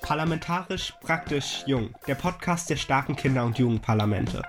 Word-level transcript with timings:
Parlamentarisch 0.00 0.92
praktisch 1.00 1.62
jung, 1.66 1.94
der 2.06 2.16
Podcast 2.16 2.68
der 2.70 2.76
starken 2.76 3.16
Kinder- 3.16 3.44
und 3.44 3.58
Jugendparlamente. 3.58 4.42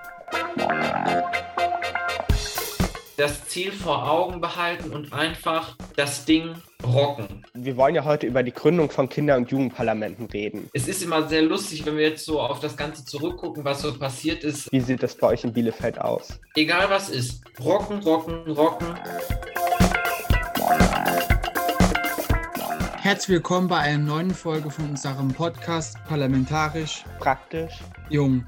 Das 3.16 3.46
Ziel 3.46 3.70
vor 3.70 4.10
Augen 4.10 4.40
behalten 4.40 4.90
und 4.90 5.12
einfach 5.12 5.76
das 5.96 6.24
Ding 6.24 6.56
rocken. 6.84 7.46
Wir 7.54 7.76
wollen 7.76 7.94
ja 7.94 8.04
heute 8.04 8.26
über 8.26 8.42
die 8.42 8.52
Gründung 8.52 8.90
von 8.90 9.08
Kinder- 9.08 9.36
und 9.36 9.50
Jugendparlamenten 9.50 10.26
reden. 10.26 10.68
Es 10.74 10.88
ist 10.88 11.02
immer 11.02 11.28
sehr 11.28 11.42
lustig, 11.42 11.86
wenn 11.86 11.96
wir 11.96 12.08
jetzt 12.08 12.24
so 12.24 12.40
auf 12.40 12.60
das 12.60 12.76
Ganze 12.76 13.04
zurückgucken, 13.04 13.64
was 13.64 13.82
so 13.82 13.96
passiert 13.96 14.42
ist. 14.42 14.70
Wie 14.72 14.80
sieht 14.80 15.02
das 15.02 15.14
bei 15.14 15.28
euch 15.28 15.44
in 15.44 15.52
Bielefeld 15.52 16.00
aus? 16.00 16.40
Egal 16.56 16.90
was 16.90 17.08
ist, 17.08 17.42
rocken, 17.60 18.00
rocken, 18.00 18.50
rocken. 18.50 18.94
Herzlich 23.04 23.34
willkommen 23.34 23.68
bei 23.68 23.80
einer 23.80 24.02
neuen 24.02 24.30
Folge 24.30 24.70
von 24.70 24.88
unserem 24.88 25.28
Podcast 25.28 26.02
Parlamentarisch 26.08 27.04
Praktisch. 27.18 27.80
Jung. 28.08 28.46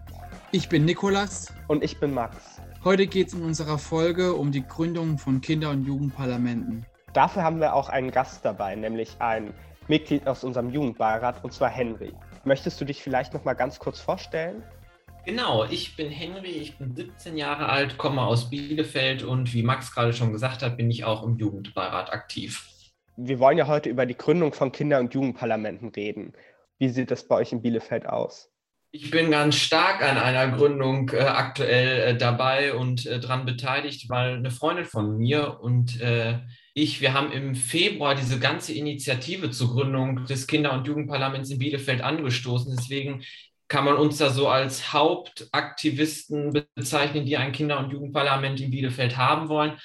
Ich 0.51 0.71
bin 0.71 0.87
Nikolas. 0.87 1.53
Und 1.69 1.85
ich 1.85 2.01
bin 2.01 2.15
Max. 2.15 2.59
Heute 2.83 3.07
geht 3.07 3.29
es 3.29 3.35
in 3.35 3.43
unserer 3.43 3.77
Folge 3.77 4.33
um 4.33 4.53
die 4.53 4.67
Gründung 4.67 5.19
von 5.19 5.43
Kinder- 5.43 5.69
und 5.69 5.85
Jugendparlamenten. 5.85 6.87
Dafür 7.13 7.43
haben 7.43 7.61
wir 7.61 7.75
auch 7.75 7.91
einen 7.91 8.11
Gast 8.11 8.47
dabei, 8.47 8.75
nämlich 8.75 9.17
ein 9.19 9.53
Mitglied 9.89 10.27
aus 10.27 10.43
unserem 10.43 10.71
Jugendbeirat, 10.71 11.45
und 11.45 11.53
zwar 11.53 11.69
Henry. 11.69 12.15
Möchtest 12.45 12.81
du 12.81 12.87
dich 12.87 13.03
vielleicht 13.03 13.35
noch 13.35 13.45
mal 13.45 13.53
ganz 13.53 13.79
kurz 13.79 14.01
vorstellen? 14.01 14.63
Genau, 15.27 15.67
ich 15.67 15.97
bin 15.97 16.09
Henry, 16.09 16.53
ich 16.53 16.79
bin 16.79 16.97
17 16.97 17.37
Jahre 17.37 17.69
alt, 17.69 17.99
komme 17.99 18.23
aus 18.23 18.49
Bielefeld 18.49 19.23
und 19.23 19.53
wie 19.53 19.63
Max 19.63 19.93
gerade 19.93 20.15
schon 20.15 20.33
gesagt 20.33 20.63
hat, 20.63 20.79
bin 20.79 20.91
ich 20.91 21.05
auch 21.05 21.25
im 21.25 21.37
Jugendbeirat 21.37 22.11
aktiv. 22.11 22.73
Wir 23.17 23.39
wollen 23.39 23.59
ja 23.59 23.67
heute 23.67 23.89
über 23.89 24.07
die 24.07 24.17
Gründung 24.17 24.53
von 24.53 24.73
Kinder- 24.73 25.01
und 25.01 25.15
Jugendparlamenten 25.15 25.89
reden. 25.89 26.33
Wie 26.79 26.89
sieht 26.91 27.11
das 27.11 27.27
bei 27.27 27.37
euch 27.37 27.53
in 27.53 27.63
Bielefeld 27.63 28.07
aus? 28.07 28.51
Ich 28.93 29.11
bin 29.11 29.31
ganz 29.31 29.57
stark 29.57 30.03
an 30.03 30.17
einer 30.17 30.57
Gründung 30.57 31.11
äh, 31.11 31.21
aktuell 31.21 32.01
äh, 32.01 32.17
dabei 32.17 32.75
und 32.75 33.05
äh, 33.07 33.21
daran 33.21 33.45
beteiligt, 33.45 34.09
weil 34.09 34.37
eine 34.37 34.51
Freundin 34.51 34.85
von 34.85 35.19
mir 35.19 35.61
und 35.61 36.01
äh, 36.01 36.39
ich, 36.73 37.01
wir 37.01 37.15
haben 37.15 37.33
im 37.33 37.55
Februar 37.55 38.15
diese 38.15 38.39
ganze 38.39 38.75
Initiative 38.75 39.51
zur 39.51 39.75
Gründung 39.75 40.27
des 40.27 40.47
Kinder- 40.47 40.73
und 40.73 40.87
Jugendparlaments 40.87 41.51
in 41.51 41.59
Bielefeld 41.59 42.03
angestoßen. 42.03 42.75
Deswegen 42.77 43.23
kann 43.69 43.85
man 43.85 43.97
uns 43.97 44.19
da 44.19 44.31
so 44.31 44.49
als 44.49 44.93
Hauptaktivisten 44.93 46.53
bezeichnen, 46.75 47.25
die 47.25 47.37
ein 47.37 47.53
Kinder- 47.53 47.79
und 47.79 47.91
Jugendparlament 47.91 48.61
in 48.61 48.71
Bielefeld 48.71 49.17
haben 49.17 49.49
wollen. 49.49 49.79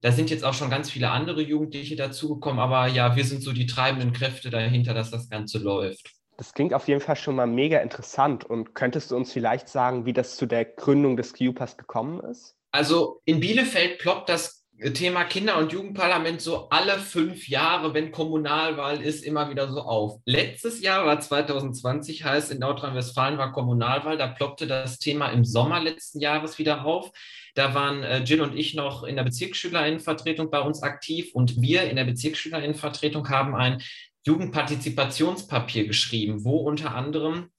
Da 0.00 0.12
sind 0.12 0.30
jetzt 0.30 0.44
auch 0.44 0.54
schon 0.54 0.70
ganz 0.70 0.90
viele 0.90 1.10
andere 1.10 1.42
Jugendliche 1.42 1.96
dazugekommen, 1.96 2.60
aber 2.60 2.86
ja, 2.86 3.16
wir 3.16 3.24
sind 3.24 3.42
so 3.42 3.52
die 3.52 3.66
treibenden 3.66 4.12
Kräfte 4.12 4.50
dahinter, 4.50 4.94
dass 4.94 5.10
das 5.10 5.28
Ganze 5.28 5.58
läuft. 5.58 6.12
Das 6.36 6.52
klingt 6.52 6.74
auf 6.74 6.86
jeden 6.86 7.00
Fall 7.00 7.16
schon 7.16 7.34
mal 7.34 7.46
mega 7.46 7.78
interessant. 7.78 8.44
Und 8.44 8.74
könntest 8.74 9.10
du 9.10 9.16
uns 9.16 9.32
vielleicht 9.32 9.68
sagen, 9.68 10.04
wie 10.04 10.12
das 10.12 10.36
zu 10.36 10.46
der 10.46 10.66
Gründung 10.66 11.16
des 11.16 11.32
QPAS 11.32 11.78
gekommen 11.78 12.20
ist? 12.20 12.56
Also 12.72 13.22
in 13.24 13.40
Bielefeld 13.40 13.98
ploppt 13.98 14.28
das 14.28 14.55
Thema 14.92 15.24
Kinder- 15.24 15.56
und 15.58 15.72
Jugendparlament 15.72 16.40
so 16.42 16.68
alle 16.68 16.98
fünf 16.98 17.48
Jahre, 17.48 17.94
wenn 17.94 18.12
Kommunalwahl 18.12 19.00
ist, 19.00 19.24
immer 19.24 19.48
wieder 19.48 19.68
so 19.72 19.80
auf. 19.80 20.20
Letztes 20.26 20.82
Jahr 20.82 21.06
war 21.06 21.18
2020, 21.18 22.24
heißt 22.24 22.52
in 22.52 22.58
Nordrhein-Westfalen 22.58 23.38
war 23.38 23.52
Kommunalwahl, 23.52 24.18
da 24.18 24.26
ploppte 24.26 24.66
das 24.66 24.98
Thema 24.98 25.30
im 25.30 25.44
Sommer 25.44 25.80
letzten 25.80 26.20
Jahres 26.20 26.58
wieder 26.58 26.84
auf. 26.84 27.10
Da 27.54 27.74
waren 27.74 28.02
äh, 28.02 28.18
Jill 28.24 28.42
und 28.42 28.54
ich 28.54 28.74
noch 28.74 29.04
in 29.04 29.16
der 29.16 29.24
Bezirksschülerinnenvertretung 29.24 30.50
bei 30.50 30.60
uns 30.60 30.82
aktiv 30.82 31.30
und 31.32 31.60
wir 31.62 31.84
in 31.84 31.96
der 31.96 32.04
Bezirksschülerinnenvertretung 32.04 33.30
haben 33.30 33.54
ein 33.54 33.82
Jugendpartizipationspapier 34.26 35.86
geschrieben, 35.86 36.44
wo 36.44 36.58
unter 36.58 36.94
anderem 36.94 37.50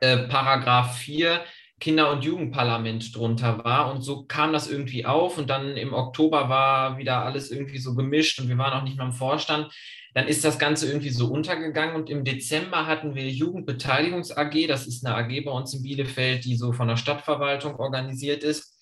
äh, 0.00 0.16
Paragraph 0.28 0.96
4 0.96 1.44
Kinder- 1.84 2.10
und 2.10 2.24
Jugendparlament 2.24 3.14
drunter 3.14 3.62
war. 3.62 3.92
Und 3.92 4.00
so 4.00 4.24
kam 4.24 4.54
das 4.54 4.70
irgendwie 4.70 5.04
auf. 5.04 5.36
Und 5.36 5.50
dann 5.50 5.76
im 5.76 5.92
Oktober 5.92 6.48
war 6.48 6.96
wieder 6.96 7.22
alles 7.22 7.50
irgendwie 7.50 7.76
so 7.76 7.94
gemischt 7.94 8.40
und 8.40 8.48
wir 8.48 8.56
waren 8.56 8.72
auch 8.72 8.84
nicht 8.84 8.96
mehr 8.96 9.04
im 9.04 9.12
Vorstand. 9.12 9.70
Dann 10.14 10.26
ist 10.26 10.46
das 10.46 10.58
Ganze 10.58 10.86
irgendwie 10.86 11.10
so 11.10 11.26
untergegangen. 11.26 11.94
Und 11.94 12.08
im 12.08 12.24
Dezember 12.24 12.86
hatten 12.86 13.14
wir 13.14 13.28
Jugendbeteiligungs 13.28 14.34
AG. 14.34 14.66
Das 14.66 14.86
ist 14.86 15.04
eine 15.04 15.14
AG 15.14 15.44
bei 15.44 15.50
uns 15.50 15.74
in 15.74 15.82
Bielefeld, 15.82 16.46
die 16.46 16.56
so 16.56 16.72
von 16.72 16.88
der 16.88 16.96
Stadtverwaltung 16.96 17.76
organisiert 17.76 18.44
ist. 18.44 18.74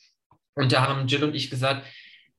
Und 0.54 0.70
da 0.70 0.86
haben 0.86 1.08
Jill 1.08 1.24
und 1.24 1.34
ich 1.34 1.50
gesagt, 1.50 1.84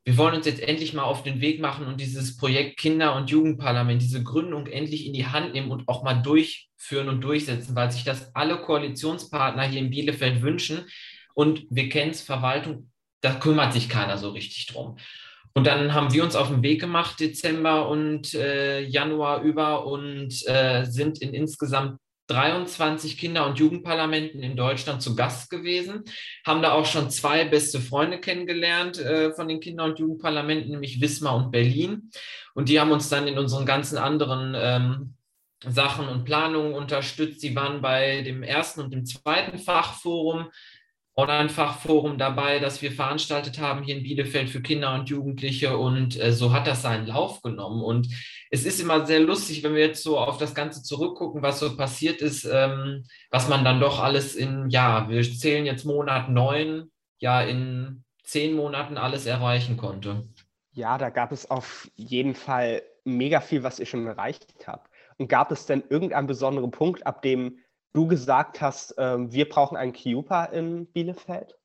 wir 0.05 0.17
wollen 0.17 0.35
uns 0.35 0.45
jetzt 0.45 0.61
endlich 0.61 0.93
mal 0.93 1.03
auf 1.03 1.23
den 1.23 1.39
Weg 1.39 1.61
machen 1.61 1.87
und 1.87 2.01
dieses 2.01 2.35
Projekt 2.35 2.77
Kinder- 2.77 3.15
und 3.15 3.29
Jugendparlament, 3.29 4.01
diese 4.01 4.21
Gründung 4.21 4.67
endlich 4.67 5.05
in 5.05 5.13
die 5.13 5.27
Hand 5.27 5.53
nehmen 5.53 5.71
und 5.71 5.87
auch 5.87 6.03
mal 6.03 6.15
durchführen 6.15 7.07
und 7.07 7.21
durchsetzen, 7.21 7.75
weil 7.75 7.91
sich 7.91 8.03
das 8.03 8.35
alle 8.35 8.57
Koalitionspartner 8.57 9.63
hier 9.63 9.79
in 9.79 9.89
Bielefeld 9.89 10.41
wünschen. 10.41 10.85
Und 11.33 11.65
wir 11.69 11.87
kennen 11.87 12.11
es, 12.11 12.21
Verwaltung, 12.21 12.91
da 13.21 13.33
kümmert 13.33 13.71
sich 13.71 13.87
keiner 13.87 14.17
so 14.17 14.31
richtig 14.31 14.67
drum. 14.67 14.97
Und 15.53 15.67
dann 15.67 15.93
haben 15.93 16.11
wir 16.11 16.23
uns 16.23 16.35
auf 16.35 16.49
den 16.49 16.63
Weg 16.63 16.81
gemacht, 16.81 17.19
Dezember 17.19 17.87
und 17.87 18.33
äh, 18.33 18.81
Januar 18.81 19.41
über 19.41 19.85
und 19.85 20.45
äh, 20.47 20.83
sind 20.85 21.21
in 21.21 21.33
insgesamt 21.33 21.99
23 22.27 23.17
Kinder- 23.17 23.45
und 23.45 23.59
Jugendparlamenten 23.59 24.41
in 24.41 24.55
Deutschland 24.55 25.01
zu 25.01 25.15
Gast 25.15 25.49
gewesen, 25.49 26.03
haben 26.45 26.61
da 26.61 26.71
auch 26.71 26.85
schon 26.85 27.09
zwei 27.09 27.45
beste 27.45 27.79
Freunde 27.79 28.19
kennengelernt 28.19 28.97
äh, 28.97 29.33
von 29.33 29.47
den 29.47 29.59
Kinder- 29.59 29.85
und 29.85 29.99
Jugendparlamenten, 29.99 30.71
nämlich 30.71 31.01
Wismar 31.01 31.35
und 31.35 31.51
Berlin. 31.51 32.11
Und 32.53 32.69
die 32.69 32.79
haben 32.79 32.91
uns 32.91 33.09
dann 33.09 33.27
in 33.27 33.37
unseren 33.37 33.65
ganzen 33.65 33.97
anderen 33.97 34.53
ähm, 34.55 35.15
Sachen 35.65 36.07
und 36.07 36.25
Planungen 36.25 36.73
unterstützt. 36.73 37.41
Sie 37.41 37.55
waren 37.55 37.81
bei 37.81 38.21
dem 38.21 38.43
ersten 38.43 38.81
und 38.81 38.93
dem 38.93 39.05
zweiten 39.05 39.59
Fachforum 39.59 40.49
Online-Fachforum 41.15 42.17
dabei, 42.17 42.59
das 42.59 42.81
wir 42.81 42.91
veranstaltet 42.91 43.59
haben 43.59 43.83
hier 43.83 43.95
in 43.95 44.03
Bielefeld 44.03 44.49
für 44.49 44.61
Kinder 44.61 44.95
und 44.95 45.09
Jugendliche. 45.09 45.77
Und 45.77 46.19
äh, 46.19 46.33
so 46.33 46.53
hat 46.53 46.65
das 46.65 46.81
seinen 46.81 47.05
Lauf 47.05 47.41
genommen. 47.41 47.83
Und 47.83 48.07
es 48.49 48.65
ist 48.65 48.79
immer 48.79 49.05
sehr 49.05 49.19
lustig, 49.19 49.63
wenn 49.63 49.75
wir 49.75 49.85
jetzt 49.85 50.03
so 50.03 50.17
auf 50.17 50.37
das 50.37 50.55
Ganze 50.55 50.81
zurückgucken, 50.81 51.43
was 51.43 51.59
so 51.59 51.77
passiert 51.77 52.21
ist, 52.21 52.45
ähm, 52.45 53.05
was 53.29 53.47
man 53.47 53.63
dann 53.63 53.79
doch 53.79 54.01
alles 54.01 54.35
in, 54.35 54.69
ja, 54.69 55.07
wir 55.07 55.21
zählen 55.21 55.65
jetzt 55.65 55.85
Monat 55.85 56.29
neun, 56.29 56.91
ja, 57.19 57.41
in 57.41 58.03
zehn 58.23 58.55
Monaten 58.55 58.97
alles 58.97 59.25
erreichen 59.25 59.77
konnte. 59.77 60.27
Ja, 60.71 60.97
da 60.97 61.11
gab 61.11 61.31
es 61.31 61.49
auf 61.51 61.87
jeden 61.95 62.33
Fall 62.33 62.81
mega 63.03 63.41
viel, 63.41 63.61
was 63.61 63.79
ihr 63.79 63.85
schon 63.85 64.07
erreicht 64.07 64.47
habt. 64.65 64.89
Und 65.17 65.27
gab 65.27 65.51
es 65.51 65.67
denn 65.67 65.83
irgendeinen 65.89 66.25
besonderen 66.25 66.71
Punkt, 66.71 67.05
ab 67.05 67.21
dem 67.21 67.59
du 67.93 68.07
gesagt 68.07 68.61
hast, 68.61 68.97
äh, 68.97 69.31
wir 69.31 69.47
brauchen 69.47 69.77
einen 69.77 69.93
Kiupa 69.93 70.45
in 70.45 70.87
Bielefeld? 70.87 71.55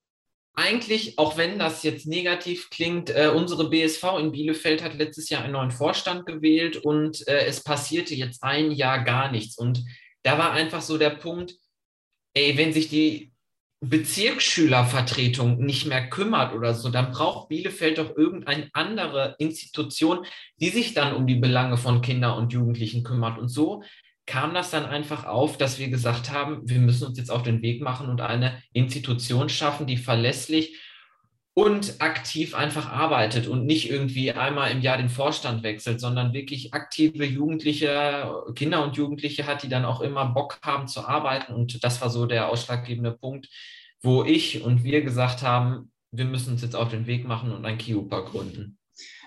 Eigentlich, 0.53 1.17
auch 1.17 1.37
wenn 1.37 1.57
das 1.57 1.83
jetzt 1.83 2.05
negativ 2.05 2.69
klingt, 2.69 3.09
äh, 3.09 3.31
unsere 3.33 3.69
BSV 3.69 4.03
in 4.19 4.31
Bielefeld 4.31 4.83
hat 4.83 4.95
letztes 4.95 5.29
Jahr 5.29 5.43
einen 5.43 5.53
neuen 5.53 5.71
Vorstand 5.71 6.25
gewählt 6.25 6.77
und 6.77 7.25
äh, 7.27 7.45
es 7.45 7.63
passierte 7.63 8.13
jetzt 8.13 8.43
ein 8.43 8.71
Jahr 8.71 9.03
gar 9.03 9.31
nichts. 9.31 9.57
Und 9.57 9.83
da 10.23 10.37
war 10.37 10.51
einfach 10.51 10.81
so 10.81 10.97
der 10.97 11.11
Punkt, 11.11 11.55
ey, 12.33 12.57
wenn 12.57 12.73
sich 12.73 12.89
die 12.89 13.31
Bezirksschülervertretung 13.81 15.59
nicht 15.59 15.85
mehr 15.85 16.09
kümmert 16.09 16.53
oder 16.53 16.73
so, 16.73 16.89
dann 16.89 17.11
braucht 17.11 17.47
Bielefeld 17.47 17.97
doch 17.97 18.17
irgendeine 18.17 18.69
andere 18.73 19.35
Institution, 19.39 20.25
die 20.57 20.69
sich 20.69 20.93
dann 20.93 21.15
um 21.15 21.25
die 21.25 21.35
Belange 21.35 21.77
von 21.77 22.01
Kindern 22.01 22.37
und 22.37 22.51
Jugendlichen 22.51 23.03
kümmert. 23.03 23.39
Und 23.39 23.47
so 23.47 23.83
kam 24.29 24.53
das 24.53 24.69
dann 24.69 24.85
einfach 24.85 25.25
auf, 25.25 25.57
dass 25.57 25.79
wir 25.79 25.89
gesagt 25.89 26.31
haben, 26.31 26.61
wir 26.63 26.77
müssen 26.77 27.07
uns 27.07 27.17
jetzt 27.17 27.31
auf 27.31 27.41
den 27.41 27.63
Weg 27.63 27.81
machen 27.81 28.09
und 28.09 28.21
eine 28.21 28.61
Institution 28.73 29.49
schaffen, 29.49 29.87
die 29.87 29.97
verlässlich 29.97 30.79
und 31.55 31.99
aktiv 31.99 32.53
einfach 32.53 32.91
arbeitet 32.91 33.47
und 33.47 33.65
nicht 33.65 33.89
irgendwie 33.89 34.31
einmal 34.31 34.71
im 34.71 34.81
Jahr 34.81 34.97
den 34.97 35.09
Vorstand 35.09 35.63
wechselt, 35.63 35.99
sondern 35.99 36.31
wirklich 36.31 36.75
aktive 36.75 37.25
Jugendliche, 37.25 38.31
Kinder 38.53 38.83
und 38.83 38.95
Jugendliche 38.95 39.47
hat, 39.47 39.63
die 39.63 39.69
dann 39.69 39.83
auch 39.83 39.99
immer 39.99 40.25
Bock 40.27 40.59
haben 40.61 40.87
zu 40.87 41.07
arbeiten. 41.07 41.53
Und 41.53 41.83
das 41.83 41.99
war 41.99 42.11
so 42.11 42.27
der 42.27 42.49
ausschlaggebende 42.49 43.11
Punkt, 43.11 43.49
wo 44.01 44.23
ich 44.23 44.61
und 44.61 44.83
wir 44.83 45.01
gesagt 45.01 45.41
haben, 45.41 45.91
wir 46.11 46.25
müssen 46.25 46.53
uns 46.53 46.61
jetzt 46.61 46.75
auf 46.75 46.89
den 46.89 47.07
Weg 47.07 47.25
machen 47.25 47.51
und 47.51 47.65
ein 47.65 47.79
Kiupa 47.79 48.21
gründen. 48.21 48.78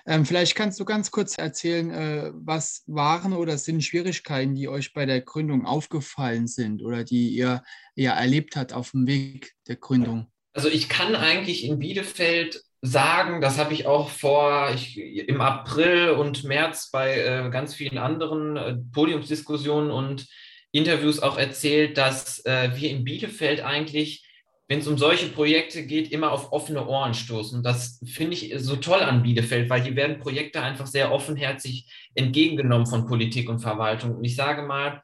Ähm, 0.05 0.25
vielleicht 0.25 0.55
kannst 0.55 0.79
du 0.79 0.85
ganz 0.85 1.11
kurz 1.11 1.37
erzählen, 1.37 1.89
äh, 1.91 2.31
was 2.33 2.83
waren 2.87 3.33
oder 3.33 3.57
sind 3.57 3.83
Schwierigkeiten, 3.83 4.55
die 4.55 4.67
euch 4.67 4.93
bei 4.93 5.05
der 5.05 5.21
Gründung 5.21 5.65
aufgefallen 5.65 6.47
sind 6.47 6.83
oder 6.83 7.03
die 7.03 7.29
ihr, 7.29 7.63
ihr 7.95 8.11
erlebt 8.11 8.55
habt 8.55 8.73
auf 8.73 8.91
dem 8.91 9.07
Weg 9.07 9.53
der 9.67 9.77
Gründung? 9.77 10.27
Also 10.53 10.67
ich 10.67 10.89
kann 10.89 11.15
eigentlich 11.15 11.63
in 11.63 11.79
Bielefeld 11.79 12.61
sagen, 12.81 13.39
das 13.39 13.57
habe 13.57 13.73
ich 13.73 13.87
auch 13.87 14.09
vor 14.09 14.71
ich, 14.75 14.97
im 14.97 15.39
April 15.39 16.09
und 16.09 16.43
März 16.43 16.91
bei 16.91 17.17
äh, 17.17 17.49
ganz 17.49 17.73
vielen 17.73 17.97
anderen 17.97 18.57
äh, 18.57 18.75
Podiumsdiskussionen 18.91 19.89
und 19.89 20.27
Interviews 20.73 21.19
auch 21.19 21.37
erzählt, 21.37 21.97
dass 21.97 22.43
äh, 22.45 22.71
wir 22.75 22.89
in 22.89 23.05
Bielefeld 23.05 23.61
eigentlich, 23.61 24.27
wenn 24.67 24.79
es 24.79 24.87
um 24.87 24.97
solche 24.97 25.27
Projekte 25.27 25.85
geht, 25.85 26.11
immer 26.11 26.31
auf 26.31 26.51
offene 26.51 26.87
Ohren 26.87 27.13
stoßen. 27.13 27.63
Das 27.63 27.99
finde 28.05 28.33
ich 28.35 28.53
so 28.57 28.77
toll 28.77 29.01
an 29.01 29.23
Bielefeld, 29.23 29.69
weil 29.69 29.83
hier 29.83 29.95
werden 29.95 30.19
Projekte 30.19 30.61
einfach 30.61 30.87
sehr 30.87 31.11
offenherzig 31.11 31.91
entgegengenommen 32.15 32.87
von 32.87 33.05
Politik 33.05 33.49
und 33.49 33.59
Verwaltung. 33.59 34.15
Und 34.15 34.23
ich 34.23 34.35
sage 34.35 34.63
mal, 34.63 35.03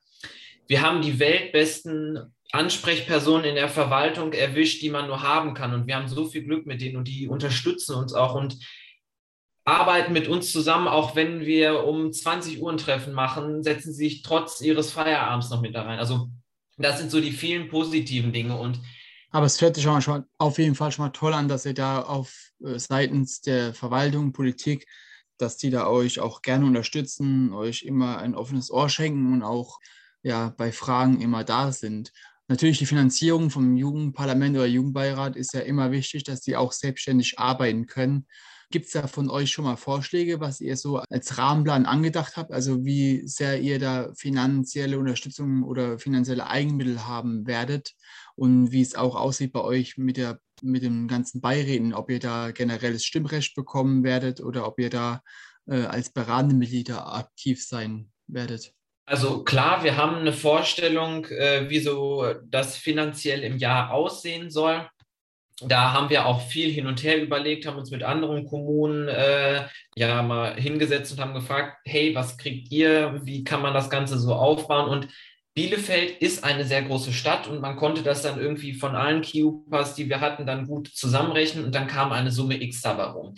wir 0.68 0.82
haben 0.82 1.02
die 1.02 1.20
weltbesten 1.20 2.34
Ansprechpersonen 2.52 3.46
in 3.46 3.56
der 3.56 3.70
Verwaltung 3.70 4.34
erwischt, 4.34 4.82
die 4.82 4.90
man 4.90 5.08
nur 5.08 5.22
haben 5.22 5.54
kann. 5.54 5.74
Und 5.74 5.88
wir 5.88 5.96
haben 5.96 6.08
so 6.08 6.26
viel 6.26 6.44
Glück 6.44 6.66
mit 6.66 6.82
denen 6.82 6.96
und 6.96 7.08
die 7.08 7.28
unterstützen 7.28 7.96
uns 7.96 8.14
auch 8.14 8.36
und 8.36 8.58
arbeiten 9.66 10.14
mit 10.14 10.28
uns 10.28 10.52
zusammen, 10.52 10.88
auch 10.88 11.16
wenn 11.16 11.46
wir 11.46 11.84
um 11.84 12.12
20 12.12 12.62
Uhr 12.62 12.72
ein 12.72 12.78
Treffen 12.78 13.14
machen, 13.14 13.62
setzen 13.62 13.94
sie 13.94 14.06
sich 14.06 14.22
trotz 14.24 14.62
ihres 14.62 14.92
Feierabends 14.92 15.50
noch 15.52 15.62
mit 15.62 15.76
da 15.76 15.84
rein. 15.84 16.00
Also 16.00 16.30
das 16.78 16.98
sind 16.98 17.12
so 17.12 17.22
die 17.22 17.32
vielen 17.32 17.68
positiven 17.68 18.32
Dinge 18.32 18.58
und 18.58 18.80
aber 19.32 19.46
es 19.46 19.62
hört 19.62 19.76
sich 19.76 19.84
schon, 19.84 20.02
schon 20.02 20.26
auf 20.38 20.58
jeden 20.58 20.76
Fall 20.76 20.92
schon 20.92 21.06
mal 21.06 21.12
toll 21.12 21.34
an, 21.34 21.48
dass 21.48 21.66
ihr 21.66 21.74
da 21.74 22.02
auf 22.02 22.52
äh, 22.64 22.80
seitens 22.80 23.42
der 23.42 23.74
Verwaltung, 23.74 24.34
Politik, 24.34 24.88
dass 25.38 25.58
die 25.58 25.70
da 25.70 25.88
euch 25.88 26.20
auch 26.20 26.42
gerne 26.42 26.66
unterstützen, 26.66 27.54
euch 27.54 27.84
immer 27.84 28.18
ein 28.20 28.36
offenes 28.36 28.72
Ohr 28.72 28.90
schenken 28.90 29.34
und 29.34 29.44
auch 29.44 29.80
ja 30.24 30.54
bei 30.58 30.72
Fragen 30.72 31.22
immer 31.22 31.44
da 31.44 31.72
sind. 31.72 32.12
Natürlich 32.48 32.80
die 32.80 32.88
Finanzierung 32.88 33.52
vom 33.52 33.78
Jugendparlament 33.78 34.56
oder 34.58 34.66
Jugendbeirat 34.66 35.36
ist 35.36 35.54
ja 35.54 35.62
immer 35.62 35.92
wichtig, 35.92 36.24
dass 36.24 36.42
die 36.42 36.56
auch 36.56 36.72
selbstständig 36.72 37.38
arbeiten 37.38 37.86
können. 37.86 38.26
Gibt 38.72 38.86
es 38.86 38.92
da 38.92 39.08
von 39.08 39.32
euch 39.32 39.52
schon 39.52 39.66
mal 39.66 39.78
Vorschläge, 39.78 40.40
was 40.40 40.62
ihr 40.62 40.78
so 40.78 40.98
als 41.10 41.40
Rahmenplan 41.40 41.88
angedacht 41.88 42.38
habt? 42.38 42.52
Also 42.52 42.86
wie 42.86 43.28
sehr 43.28 43.60
ihr 43.60 43.80
da 43.80 44.12
finanzielle 44.16 45.00
Unterstützung 45.00 45.64
oder 45.64 45.98
finanzielle 45.98 46.46
Eigenmittel 46.46 47.08
haben 47.08 47.48
werdet 47.48 47.94
und 48.36 48.72
wie 48.72 48.82
es 48.82 48.94
auch 48.94 49.16
aussieht 49.16 49.54
bei 49.54 49.62
euch 49.62 49.98
mit, 49.98 50.18
der, 50.18 50.40
mit 50.62 50.84
den 50.84 51.08
ganzen 51.08 51.42
Beiräten, 51.42 51.96
ob 51.96 52.12
ihr 52.12 52.20
da 52.20 52.52
generelles 52.52 53.04
Stimmrecht 53.04 53.56
bekommen 53.56 54.04
werdet 54.04 54.40
oder 54.40 54.68
ob 54.68 54.80
ihr 54.80 54.92
da 54.92 55.24
äh, 55.68 55.86
als 55.86 56.12
beratende 56.12 56.56
Mitglieder 56.56 57.12
aktiv 57.12 57.66
sein 57.66 58.12
werdet? 58.28 58.74
Also 59.08 59.44
klar, 59.44 59.84
wir 59.84 59.98
haben 59.98 60.18
eine 60.18 60.34
Vorstellung, 60.34 61.26
äh, 61.26 61.68
wie 61.70 61.80
so 61.80 62.36
das 62.46 62.78
finanziell 62.78 63.42
im 63.42 63.58
Jahr 63.58 63.92
aussehen 63.92 64.52
soll. 64.52 64.88
Da 65.62 65.92
haben 65.94 66.10
wir 66.10 66.26
auch 66.26 66.42
viel 66.42 66.72
hin 66.72 66.88
und 66.88 67.04
her 67.04 67.22
überlegt, 67.22 67.66
haben 67.66 67.78
uns 67.78 67.92
mit 67.92 68.04
anderen 68.04 68.46
Kommunen 68.46 69.08
äh, 69.08 69.68
ja 69.96 70.22
mal 70.22 70.56
hingesetzt 70.56 71.12
und 71.12 71.20
haben 71.20 71.34
gefragt, 71.34 71.78
hey, 71.86 72.16
was 72.16 72.38
kriegt 72.38 72.72
ihr? 72.72 73.20
Wie 73.24 73.44
kann 73.44 73.62
man 73.62 73.74
das 73.74 73.90
Ganze 73.90 74.18
so 74.18 74.34
aufbauen? 74.34 74.90
Und 74.90 75.08
Bielefeld 75.54 76.22
ist 76.22 76.44
eine 76.44 76.64
sehr 76.64 76.84
große 76.84 77.12
Stadt 77.12 77.48
und 77.48 77.60
man 77.60 77.76
konnte 77.76 78.04
das 78.04 78.22
dann 78.22 78.40
irgendwie 78.40 78.74
von 78.74 78.96
allen 78.96 79.22
KIUPAs, 79.22 79.96
die 79.96 80.08
wir 80.08 80.22
hatten, 80.22 80.46
dann 80.46 80.68
gut 80.68 80.88
zusammenrechnen 80.88 81.66
und 81.66 81.76
dann 81.76 81.88
kam 81.88 82.12
eine 82.14 82.32
Summe 82.32 82.62
X 82.62 82.82
dabei 82.82 83.04
rum 83.04 83.36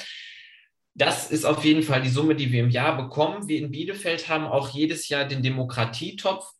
das 0.93 1.31
ist 1.31 1.45
auf 1.45 1.63
jeden 1.63 1.83
Fall 1.83 2.01
die 2.01 2.09
Summe, 2.09 2.35
die 2.35 2.51
wir 2.51 2.61
im 2.61 2.69
Jahr 2.69 2.97
bekommen. 2.97 3.47
Wir 3.47 3.59
in 3.59 3.71
Bielefeld 3.71 4.27
haben 4.27 4.45
auch 4.45 4.69
jedes 4.69 5.07
Jahr 5.07 5.25
den 5.25 5.41
Demokratietopf, 5.41 6.51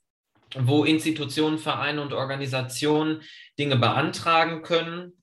wo 0.57 0.83
Institutionen, 0.83 1.57
Vereine 1.57 2.01
und 2.01 2.13
Organisationen 2.13 3.21
Dinge 3.59 3.75
beantragen 3.75 4.61
können, 4.61 5.13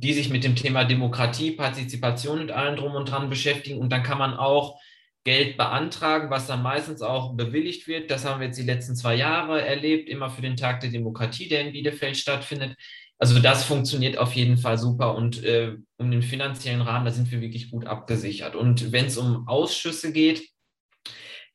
die 0.00 0.12
sich 0.12 0.30
mit 0.30 0.44
dem 0.44 0.56
Thema 0.56 0.84
Demokratie, 0.84 1.52
Partizipation 1.52 2.40
und 2.40 2.50
allem 2.50 2.76
drum 2.76 2.94
und 2.94 3.10
dran 3.10 3.28
beschäftigen. 3.28 3.78
Und 3.78 3.90
dann 3.90 4.02
kann 4.02 4.18
man 4.18 4.34
auch 4.34 4.78
Geld 5.24 5.56
beantragen, 5.56 6.30
was 6.30 6.46
dann 6.46 6.62
meistens 6.62 7.02
auch 7.02 7.34
bewilligt 7.34 7.86
wird. 7.86 8.10
Das 8.10 8.24
haben 8.24 8.40
wir 8.40 8.46
jetzt 8.46 8.58
die 8.58 8.64
letzten 8.64 8.96
zwei 8.96 9.14
Jahre 9.16 9.60
erlebt, 9.60 10.08
immer 10.08 10.30
für 10.30 10.42
den 10.42 10.56
Tag 10.56 10.80
der 10.80 10.90
Demokratie, 10.90 11.48
der 11.48 11.62
in 11.62 11.72
Bielefeld 11.72 12.16
stattfindet. 12.16 12.76
Also 13.18 13.40
das 13.40 13.64
funktioniert 13.64 14.16
auf 14.16 14.34
jeden 14.34 14.58
Fall 14.58 14.78
super 14.78 15.16
und 15.16 15.42
äh, 15.42 15.74
um 15.96 16.10
den 16.10 16.22
finanziellen 16.22 16.80
Rahmen, 16.80 17.04
da 17.04 17.10
sind 17.10 17.30
wir 17.32 17.40
wirklich 17.40 17.70
gut 17.70 17.84
abgesichert. 17.84 18.54
Und 18.54 18.92
wenn 18.92 19.06
es 19.06 19.18
um 19.18 19.48
Ausschüsse 19.48 20.12
geht, 20.12 20.48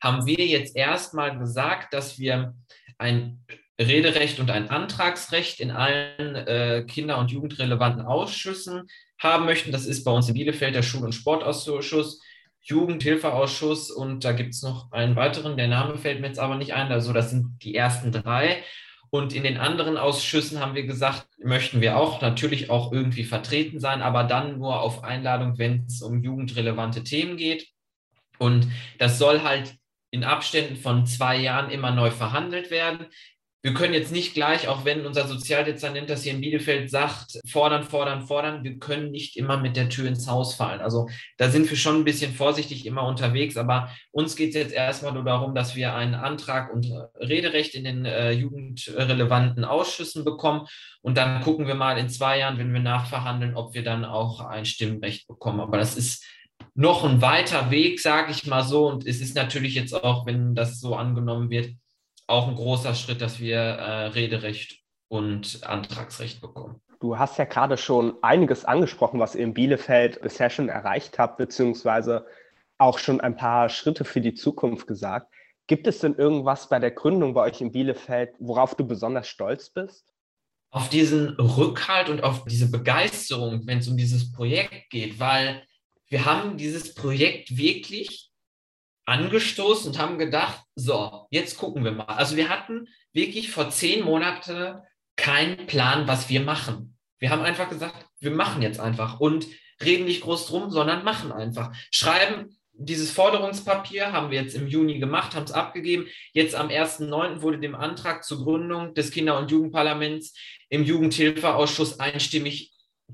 haben 0.02 0.26
wir 0.26 0.46
jetzt 0.46 0.76
erstmal 0.76 1.38
gesagt, 1.38 1.94
dass 1.94 2.18
wir 2.18 2.54
ein 2.98 3.44
Rederecht 3.80 4.38
und 4.38 4.50
ein 4.50 4.70
Antragsrecht 4.70 5.60
in 5.60 5.70
allen 5.70 6.36
äh, 6.36 6.84
kinder- 6.86 7.18
und 7.18 7.30
jugendrelevanten 7.30 8.06
Ausschüssen 8.06 8.88
haben 9.18 9.46
möchten. 9.46 9.72
Das 9.72 9.86
ist 9.86 10.04
bei 10.04 10.12
uns 10.12 10.28
in 10.28 10.34
Bielefeld 10.34 10.74
der 10.74 10.82
Schul- 10.82 11.04
und 11.04 11.14
Sportausschuss, 11.14 12.20
Jugendhilfeausschuss 12.60 13.90
und 13.90 14.24
da 14.24 14.32
gibt 14.32 14.54
es 14.54 14.62
noch 14.62 14.90
einen 14.92 15.16
weiteren, 15.16 15.56
der 15.56 15.68
Name 15.68 15.98
fällt 15.98 16.20
mir 16.20 16.28
jetzt 16.28 16.38
aber 16.38 16.56
nicht 16.56 16.72
ein. 16.72 16.90
Also 16.92 17.12
das 17.12 17.30
sind 17.30 17.58
die 17.62 17.74
ersten 17.74 18.12
drei. 18.12 18.62
Und 19.10 19.32
in 19.32 19.44
den 19.44 19.58
anderen 19.58 19.96
Ausschüssen 19.96 20.58
haben 20.58 20.74
wir 20.74 20.86
gesagt, 20.86 21.28
möchten 21.38 21.80
wir 21.80 21.96
auch 21.96 22.20
natürlich 22.20 22.70
auch 22.70 22.90
irgendwie 22.90 23.24
vertreten 23.24 23.78
sein, 23.78 24.02
aber 24.02 24.24
dann 24.24 24.58
nur 24.58 24.80
auf 24.80 25.04
Einladung, 25.04 25.58
wenn 25.58 25.84
es 25.86 26.02
um 26.02 26.22
jugendrelevante 26.22 27.04
Themen 27.04 27.36
geht. 27.36 27.68
Und 28.38 28.66
das 28.98 29.18
soll 29.18 29.42
halt 29.42 29.76
in 30.10 30.24
Abständen 30.24 30.76
von 30.76 31.06
zwei 31.06 31.36
Jahren 31.36 31.70
immer 31.70 31.90
neu 31.90 32.10
verhandelt 32.10 32.70
werden 32.70 33.06
wir 33.64 33.72
können 33.72 33.94
jetzt 33.94 34.12
nicht 34.12 34.34
gleich, 34.34 34.68
auch 34.68 34.84
wenn 34.84 35.06
unser 35.06 35.26
Sozialdezernent 35.26 36.10
das 36.10 36.22
hier 36.22 36.34
in 36.34 36.42
Bielefeld 36.42 36.90
sagt, 36.90 37.40
fordern, 37.46 37.82
fordern, 37.82 38.26
fordern, 38.26 38.62
wir 38.62 38.78
können 38.78 39.10
nicht 39.10 39.38
immer 39.38 39.56
mit 39.56 39.74
der 39.74 39.88
Tür 39.88 40.06
ins 40.06 40.28
Haus 40.28 40.54
fallen. 40.54 40.82
Also 40.82 41.08
da 41.38 41.48
sind 41.48 41.70
wir 41.70 41.78
schon 41.78 41.96
ein 41.96 42.04
bisschen 42.04 42.34
vorsichtig 42.34 42.84
immer 42.84 43.06
unterwegs, 43.06 43.56
aber 43.56 43.88
uns 44.10 44.36
geht 44.36 44.50
es 44.50 44.56
jetzt 44.56 44.74
erstmal 44.74 45.14
nur 45.14 45.24
darum, 45.24 45.54
dass 45.54 45.76
wir 45.76 45.94
einen 45.94 46.14
Antrag 46.14 46.74
und 46.74 46.92
Rederecht 47.18 47.74
in 47.74 47.84
den 47.84 48.04
äh, 48.04 48.32
jugendrelevanten 48.32 49.64
Ausschüssen 49.64 50.26
bekommen 50.26 50.66
und 51.00 51.16
dann 51.16 51.40
gucken 51.40 51.66
wir 51.66 51.74
mal 51.74 51.96
in 51.96 52.10
zwei 52.10 52.40
Jahren, 52.40 52.58
wenn 52.58 52.74
wir 52.74 52.82
nachverhandeln, 52.82 53.56
ob 53.56 53.72
wir 53.72 53.82
dann 53.82 54.04
auch 54.04 54.40
ein 54.40 54.66
Stimmrecht 54.66 55.26
bekommen. 55.26 55.60
Aber 55.60 55.78
das 55.78 55.96
ist 55.96 56.22
noch 56.74 57.02
ein 57.02 57.22
weiter 57.22 57.70
Weg, 57.70 57.98
sage 57.98 58.30
ich 58.30 58.46
mal 58.46 58.62
so. 58.62 58.88
Und 58.88 59.06
es 59.06 59.22
ist 59.22 59.34
natürlich 59.34 59.74
jetzt 59.74 59.94
auch, 59.94 60.26
wenn 60.26 60.54
das 60.54 60.80
so 60.80 60.96
angenommen 60.96 61.48
wird, 61.48 61.70
auch 62.26 62.48
ein 62.48 62.56
großer 62.56 62.94
Schritt, 62.94 63.20
dass 63.20 63.38
wir 63.38 63.58
äh, 63.58 64.06
Rederecht 64.06 64.80
und 65.08 65.60
Antragsrecht 65.64 66.40
bekommen. 66.40 66.80
Du 67.00 67.18
hast 67.18 67.38
ja 67.38 67.44
gerade 67.44 67.76
schon 67.76 68.14
einiges 68.22 68.64
angesprochen, 68.64 69.20
was 69.20 69.34
ihr 69.34 69.44
in 69.44 69.54
Bielefeld 69.54 70.22
bisher 70.22 70.48
schon 70.48 70.68
erreicht 70.68 71.18
habt, 71.18 71.36
beziehungsweise 71.36 72.26
auch 72.78 72.98
schon 72.98 73.20
ein 73.20 73.36
paar 73.36 73.68
Schritte 73.68 74.04
für 74.04 74.20
die 74.20 74.34
Zukunft 74.34 74.86
gesagt. 74.86 75.32
Gibt 75.66 75.86
es 75.86 75.98
denn 75.98 76.14
irgendwas 76.14 76.68
bei 76.68 76.78
der 76.78 76.90
Gründung 76.90 77.34
bei 77.34 77.42
euch 77.42 77.60
in 77.60 77.72
Bielefeld, 77.72 78.34
worauf 78.38 78.74
du 78.74 78.86
besonders 78.86 79.28
stolz 79.28 79.70
bist? 79.70 80.12
Auf 80.70 80.88
diesen 80.88 81.30
Rückhalt 81.38 82.08
und 82.08 82.22
auf 82.22 82.44
diese 82.44 82.70
Begeisterung, 82.70 83.66
wenn 83.66 83.78
es 83.78 83.88
um 83.88 83.96
dieses 83.96 84.32
Projekt 84.32 84.90
geht, 84.90 85.20
weil 85.20 85.62
wir 86.08 86.24
haben 86.24 86.56
dieses 86.56 86.94
Projekt 86.94 87.56
wirklich 87.56 88.30
angestoßen 89.06 89.92
und 89.92 89.98
haben 89.98 90.18
gedacht, 90.18 90.62
so, 90.74 91.26
jetzt 91.30 91.58
gucken 91.58 91.84
wir 91.84 91.92
mal. 91.92 92.04
Also 92.04 92.36
wir 92.36 92.48
hatten 92.48 92.88
wirklich 93.12 93.50
vor 93.50 93.70
zehn 93.70 94.04
Monaten 94.04 94.78
keinen 95.16 95.66
Plan, 95.66 96.08
was 96.08 96.28
wir 96.28 96.40
machen. 96.40 96.96
Wir 97.18 97.30
haben 97.30 97.42
einfach 97.42 97.68
gesagt, 97.68 98.06
wir 98.18 98.30
machen 98.30 98.62
jetzt 98.62 98.80
einfach 98.80 99.20
und 99.20 99.46
reden 99.82 100.04
nicht 100.04 100.22
groß 100.22 100.46
drum, 100.46 100.70
sondern 100.70 101.04
machen 101.04 101.32
einfach. 101.32 101.74
Schreiben 101.90 102.56
dieses 102.76 103.12
Forderungspapier 103.12 104.12
haben 104.12 104.30
wir 104.30 104.42
jetzt 104.42 104.54
im 104.54 104.66
Juni 104.66 104.98
gemacht, 104.98 105.34
haben 105.34 105.44
es 105.44 105.52
abgegeben. 105.52 106.06
Jetzt 106.32 106.56
am 106.56 106.68
1.9. 106.68 107.40
wurde 107.40 107.58
dem 107.58 107.74
Antrag 107.74 108.24
zur 108.24 108.42
Gründung 108.42 108.94
des 108.94 109.12
Kinder- 109.12 109.38
und 109.38 109.50
Jugendparlaments 109.50 110.34
im 110.70 110.82
Jugendhilfeausschuss 110.82 112.00
einstimmig 112.00 112.72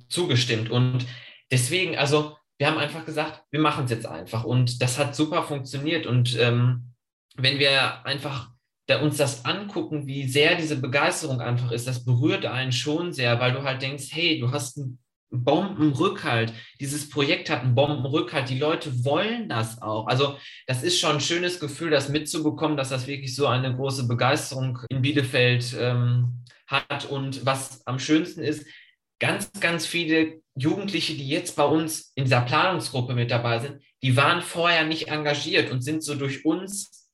zugestimmt. 0.09 0.71
Und 0.71 1.07
deswegen, 1.51 1.97
also 1.97 2.37
wir 2.61 2.67
haben 2.67 2.77
einfach 2.77 3.07
gesagt, 3.07 3.43
wir 3.51 3.59
machen 3.59 3.87
es 3.87 3.91
jetzt 3.91 4.05
einfach. 4.05 4.45
Und 4.45 4.83
das 4.83 4.99
hat 4.99 5.17
super 5.17 5.45
funktioniert. 5.45 6.07
Und 6.07 6.39
ähm, 6.39 6.93
wenn 7.37 7.59
wir 7.59 8.05
einfach 8.05 8.51
da 8.87 9.01
uns 9.01 9.17
das 9.17 9.47
angucken, 9.47 10.07
wie 10.07 10.29
sehr 10.29 10.57
diese 10.57 10.77
Begeisterung 10.77 11.41
einfach 11.41 11.73
ist, 11.73 11.87
das 11.87 12.05
berührt 12.05 12.45
einen 12.45 12.73
schon 12.73 13.15
sehr, 13.15 13.41
weil 13.41 13.53
du 13.53 13.63
halt 13.63 13.81
denkst, 13.81 14.09
hey, 14.11 14.39
du 14.39 14.53
hast 14.53 14.77
einen 14.77 14.99
Bombenrückhalt. 15.31 16.53
Dieses 16.81 17.09
Projekt 17.09 17.49
hat 17.49 17.63
einen 17.63 17.75
Bombenrückhalt. 17.75 18.51
Die 18.51 18.59
Leute 18.59 19.07
wollen 19.07 19.49
das 19.49 19.81
auch. 19.81 20.07
Also 20.07 20.37
das 20.67 20.83
ist 20.83 21.01
schon 21.01 21.13
ein 21.13 21.21
schönes 21.21 21.61
Gefühl, 21.61 21.89
das 21.89 22.11
mitzubekommen, 22.11 22.77
dass 22.77 22.91
das 22.91 23.07
wirklich 23.07 23.35
so 23.35 23.47
eine 23.47 23.75
große 23.75 24.07
Begeisterung 24.07 24.81
in 24.91 25.01
Bielefeld 25.01 25.75
ähm, 25.81 26.45
hat. 26.67 27.07
Und 27.07 27.47
was 27.47 27.87
am 27.87 27.99
schönsten 27.99 28.43
ist, 28.43 28.67
ganz, 29.21 29.53
ganz 29.61 29.87
viele 29.87 30.41
Jugendliche, 30.57 31.15
die 31.15 31.29
jetzt 31.29 31.55
bei 31.55 31.65
uns 31.65 32.13
in 32.17 32.25
dieser 32.25 32.41
Planungsgruppe 32.41 33.15
mit 33.15 33.31
dabei 33.31 33.61
sind, 33.61 33.81
die 34.03 34.17
waren 34.17 34.43
vorher 34.43 34.85
nicht 34.85 35.09
engagiert 35.09 35.71
und 35.71 35.83
sind 35.83 36.03
so 36.03 36.15
durch 36.15 36.45
uns, 36.45 37.09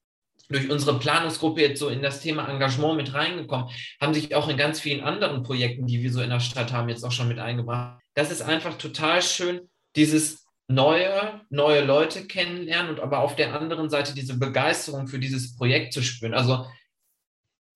durch 0.48 0.70
unsere 0.70 0.98
Planungsgruppe 0.98 1.60
jetzt 1.60 1.80
so 1.80 1.88
in 1.88 2.02
das 2.02 2.20
Thema 2.20 2.48
Engagement 2.48 2.96
mit 2.96 3.12
reingekommen, 3.12 3.68
haben 4.00 4.14
sich 4.14 4.34
auch 4.34 4.48
in 4.48 4.56
ganz 4.56 4.80
vielen 4.80 5.02
anderen 5.02 5.42
Projekten, 5.42 5.86
die 5.86 6.02
wir 6.02 6.12
so 6.12 6.22
in 6.22 6.30
der 6.30 6.40
Stadt 6.40 6.72
haben, 6.72 6.88
jetzt 6.88 7.04
auch 7.04 7.12
schon 7.12 7.28
mit 7.28 7.40
eingebracht. 7.40 8.00
Das 8.14 8.30
ist 8.30 8.42
einfach 8.42 8.78
total 8.78 9.20
schön, 9.20 9.68
dieses 9.96 10.46
neue, 10.68 11.40
neue 11.50 11.84
Leute 11.84 12.26
kennenlernen 12.26 12.90
und 12.90 13.00
aber 13.00 13.20
auf 13.20 13.36
der 13.36 13.54
anderen 13.54 13.90
Seite 13.90 14.14
diese 14.14 14.38
Begeisterung 14.38 15.08
für 15.08 15.18
dieses 15.18 15.56
Projekt 15.56 15.92
zu 15.92 16.02
spüren. 16.02 16.34
Also 16.34 16.66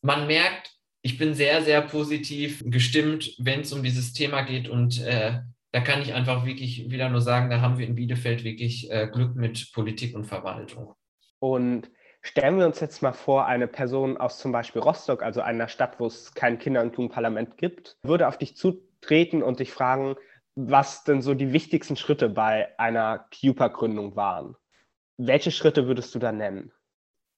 man 0.03 0.27
merkt, 0.27 0.71
ich 1.03 1.19
bin 1.19 1.35
sehr, 1.35 1.63
sehr 1.63 1.81
positiv 1.83 2.63
gestimmt, 2.67 3.35
wenn 3.39 3.61
es 3.61 3.73
um 3.73 3.83
dieses 3.83 4.13
Thema 4.13 4.43
geht. 4.43 4.69
Und 4.69 5.01
äh, 5.03 5.41
da 5.73 5.81
kann 5.81 6.03
ich 6.03 6.15
einfach 6.15 6.45
wirklich 6.45 6.91
wieder 6.91 7.09
nur 7.09 7.21
sagen, 7.21 7.51
da 7.51 7.61
haben 7.61 7.79
wir 7.79 7.87
in 7.87 7.95
Bielefeld 7.95 8.45
wirklich 8.45 8.91
äh, 8.91 9.09
Glück 9.13 9.35
mit 9.35 9.73
Politik 9.73 10.15
und 10.15 10.25
Verwaltung. 10.25 10.95
Und 11.39 11.91
Stellen 12.23 12.59
wir 12.59 12.67
uns 12.67 12.81
jetzt 12.81 13.03
mal 13.03 13.13
vor, 13.13 13.47
eine 13.47 13.67
Person 13.67 14.19
aus 14.19 14.39
zum 14.39 14.53
Beispiel 14.53 14.83
Rostock, 14.83 15.23
also 15.23 15.41
einer 15.41 15.69
Stadt, 15.69 15.99
wo 15.99 16.07
es 16.07 16.35
kein 16.35 16.59
Kinder- 16.59 16.83
und 16.83 16.93
Jugendparlament 16.93 17.57
gibt, 17.57 17.97
würde 18.03 18.29
auf 18.29 18.37
dich 18.37 18.57
zutreten 18.57 19.43
und 19.43 19.61
dich 19.61 19.73
fragen, 19.73 20.17
was 20.55 21.05
denn 21.05 21.23
so 21.23 21.33
die 21.33 21.53
wichtigsten 21.55 21.97
Schritte 21.97 22.29
bei 22.29 22.79
einer 22.79 23.27
CUPA-Gründung 23.31 24.17
waren. 24.17 24.55
Welche 25.17 25.51
Schritte 25.51 25.87
würdest 25.87 26.15
du 26.15 26.19
da 26.19 26.31
nennen? 26.31 26.73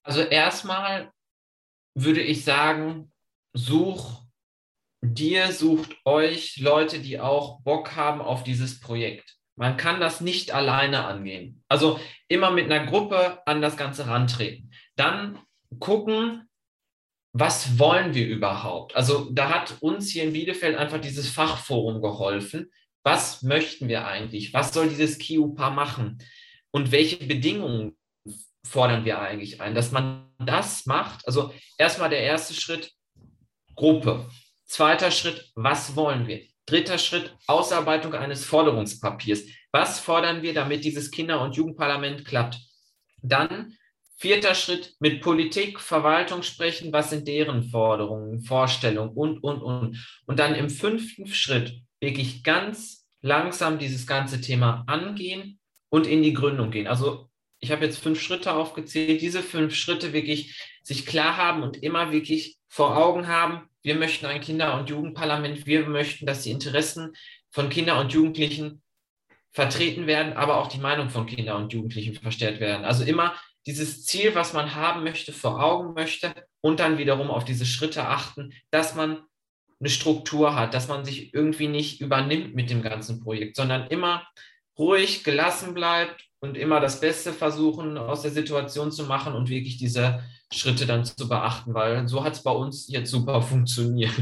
Also 0.02 0.22
erstmal 0.22 1.12
würde 1.94 2.20
ich 2.20 2.44
sagen, 2.44 3.11
such 3.54 4.22
dir, 5.02 5.52
sucht 5.52 5.96
euch 6.04 6.58
Leute, 6.58 7.00
die 7.00 7.20
auch 7.20 7.60
Bock 7.62 7.96
haben 7.96 8.20
auf 8.20 8.44
dieses 8.44 8.80
Projekt. 8.80 9.36
Man 9.56 9.76
kann 9.76 10.00
das 10.00 10.20
nicht 10.20 10.52
alleine 10.52 11.04
angehen. 11.04 11.62
Also 11.68 12.00
immer 12.28 12.50
mit 12.50 12.70
einer 12.70 12.86
Gruppe 12.86 13.42
an 13.46 13.60
das 13.60 13.76
Ganze 13.76 14.06
rantreten. 14.06 14.72
Dann 14.96 15.38
gucken, 15.78 16.48
was 17.34 17.78
wollen 17.78 18.14
wir 18.14 18.26
überhaupt? 18.26 18.94
Also 18.94 19.30
da 19.30 19.50
hat 19.50 19.76
uns 19.80 20.10
hier 20.10 20.24
in 20.24 20.32
Bielefeld 20.32 20.76
einfach 20.76 21.00
dieses 21.00 21.28
Fachforum 21.30 22.00
geholfen. 22.02 22.70
Was 23.04 23.42
möchten 23.42 23.88
wir 23.88 24.06
eigentlich? 24.06 24.54
Was 24.54 24.72
soll 24.72 24.88
dieses 24.88 25.18
KIUPA 25.18 25.70
machen? 25.70 26.18
Und 26.70 26.92
welche 26.92 27.24
Bedingungen 27.24 27.96
fordern 28.64 29.04
wir 29.04 29.18
eigentlich 29.18 29.60
ein? 29.60 29.74
Dass 29.74 29.92
man 29.92 30.30
das 30.38 30.86
macht. 30.86 31.26
Also 31.26 31.52
erstmal 31.78 32.10
der 32.10 32.20
erste 32.20 32.54
Schritt, 32.54 32.92
Gruppe. 33.74 34.28
Zweiter 34.64 35.10
Schritt, 35.10 35.50
was 35.54 35.96
wollen 35.96 36.26
wir? 36.26 36.42
Dritter 36.66 36.98
Schritt, 36.98 37.36
Ausarbeitung 37.46 38.14
eines 38.14 38.44
Forderungspapiers. 38.44 39.42
Was 39.72 40.00
fordern 40.00 40.42
wir, 40.42 40.54
damit 40.54 40.84
dieses 40.84 41.10
Kinder- 41.10 41.42
und 41.42 41.56
Jugendparlament 41.56 42.24
klappt? 42.24 42.60
Dann 43.22 43.76
vierter 44.16 44.54
Schritt, 44.54 44.94
mit 45.00 45.20
Politik, 45.20 45.80
Verwaltung 45.80 46.44
sprechen, 46.44 46.92
was 46.92 47.10
sind 47.10 47.26
deren 47.26 47.64
Forderungen, 47.64 48.40
Vorstellungen 48.42 49.10
und, 49.10 49.42
und, 49.42 49.62
und. 49.62 50.22
Und 50.26 50.38
dann 50.38 50.54
im 50.54 50.70
fünften 50.70 51.26
Schritt 51.26 51.82
wirklich 52.00 52.44
ganz 52.44 53.08
langsam 53.20 53.78
dieses 53.78 54.06
ganze 54.06 54.40
Thema 54.40 54.84
angehen 54.86 55.58
und 55.88 56.06
in 56.06 56.22
die 56.22 56.34
Gründung 56.34 56.70
gehen. 56.70 56.86
Also 56.86 57.31
ich 57.62 57.70
habe 57.70 57.84
jetzt 57.84 58.02
fünf 58.02 58.20
Schritte 58.20 58.52
aufgezählt, 58.52 59.22
diese 59.22 59.40
fünf 59.40 59.74
Schritte 59.74 60.12
wirklich 60.12 60.60
sich 60.82 61.06
klar 61.06 61.36
haben 61.36 61.62
und 61.62 61.82
immer 61.82 62.10
wirklich 62.10 62.58
vor 62.68 62.96
Augen 62.96 63.28
haben, 63.28 63.68
wir 63.82 63.94
möchten 63.94 64.26
ein 64.26 64.40
Kinder- 64.40 64.78
und 64.78 64.90
Jugendparlament, 64.90 65.64
wir 65.64 65.86
möchten, 65.86 66.26
dass 66.26 66.42
die 66.42 66.50
Interessen 66.50 67.14
von 67.50 67.68
Kindern 67.68 67.98
und 67.98 68.12
Jugendlichen 68.12 68.82
vertreten 69.52 70.06
werden, 70.06 70.32
aber 70.32 70.58
auch 70.58 70.66
die 70.66 70.78
Meinung 70.78 71.08
von 71.08 71.26
Kindern 71.26 71.62
und 71.62 71.72
Jugendlichen 71.72 72.14
verstärkt 72.14 72.58
werden. 72.58 72.84
Also 72.84 73.04
immer 73.04 73.34
dieses 73.66 74.04
Ziel, 74.06 74.34
was 74.34 74.52
man 74.52 74.74
haben 74.74 75.04
möchte, 75.04 75.32
vor 75.32 75.62
Augen 75.62 75.94
möchte 75.94 76.34
und 76.60 76.80
dann 76.80 76.98
wiederum 76.98 77.30
auf 77.30 77.44
diese 77.44 77.66
Schritte 77.66 78.08
achten, 78.08 78.52
dass 78.70 78.96
man 78.96 79.22
eine 79.78 79.88
Struktur 79.88 80.56
hat, 80.56 80.74
dass 80.74 80.88
man 80.88 81.04
sich 81.04 81.32
irgendwie 81.32 81.68
nicht 81.68 82.00
übernimmt 82.00 82.54
mit 82.54 82.70
dem 82.70 82.82
ganzen 82.82 83.20
Projekt, 83.20 83.54
sondern 83.54 83.86
immer 83.86 84.26
ruhig, 84.76 85.22
gelassen 85.22 85.74
bleibt 85.74 86.31
und 86.42 86.56
immer 86.56 86.80
das 86.80 87.00
Beste 87.00 87.32
versuchen, 87.32 87.96
aus 87.96 88.22
der 88.22 88.32
Situation 88.32 88.90
zu 88.90 89.04
machen 89.04 89.34
und 89.34 89.48
wirklich 89.48 89.78
diese 89.78 90.22
Schritte 90.52 90.86
dann 90.86 91.04
zu 91.04 91.28
beachten, 91.28 91.72
weil 91.72 92.06
so 92.08 92.24
hat 92.24 92.34
es 92.34 92.42
bei 92.42 92.50
uns 92.50 92.88
jetzt 92.88 93.10
super 93.10 93.40
funktioniert. 93.40 94.12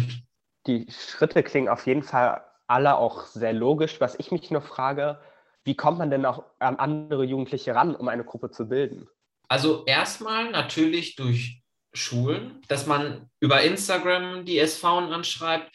Die 0.66 0.86
Schritte 0.90 1.42
klingen 1.42 1.68
auf 1.68 1.86
jeden 1.86 2.02
Fall 2.02 2.44
alle 2.66 2.96
auch 2.96 3.24
sehr 3.24 3.54
logisch. 3.54 4.00
Was 4.00 4.18
ich 4.18 4.30
mich 4.30 4.50
nur 4.50 4.60
frage, 4.60 5.18
wie 5.64 5.74
kommt 5.74 5.98
man 5.98 6.10
denn 6.10 6.26
auch 6.26 6.44
an 6.58 6.76
andere 6.76 7.24
Jugendliche 7.24 7.74
ran, 7.74 7.96
um 7.96 8.08
eine 8.08 8.24
Gruppe 8.24 8.50
zu 8.50 8.68
bilden? 8.68 9.08
Also 9.48 9.84
erstmal 9.86 10.50
natürlich 10.50 11.16
durch 11.16 11.62
Schulen, 11.92 12.60
dass 12.68 12.86
man 12.86 13.30
über 13.40 13.62
Instagram 13.62 14.44
die 14.44 14.58
SV 14.58 14.98
anschreibt. 15.10 15.74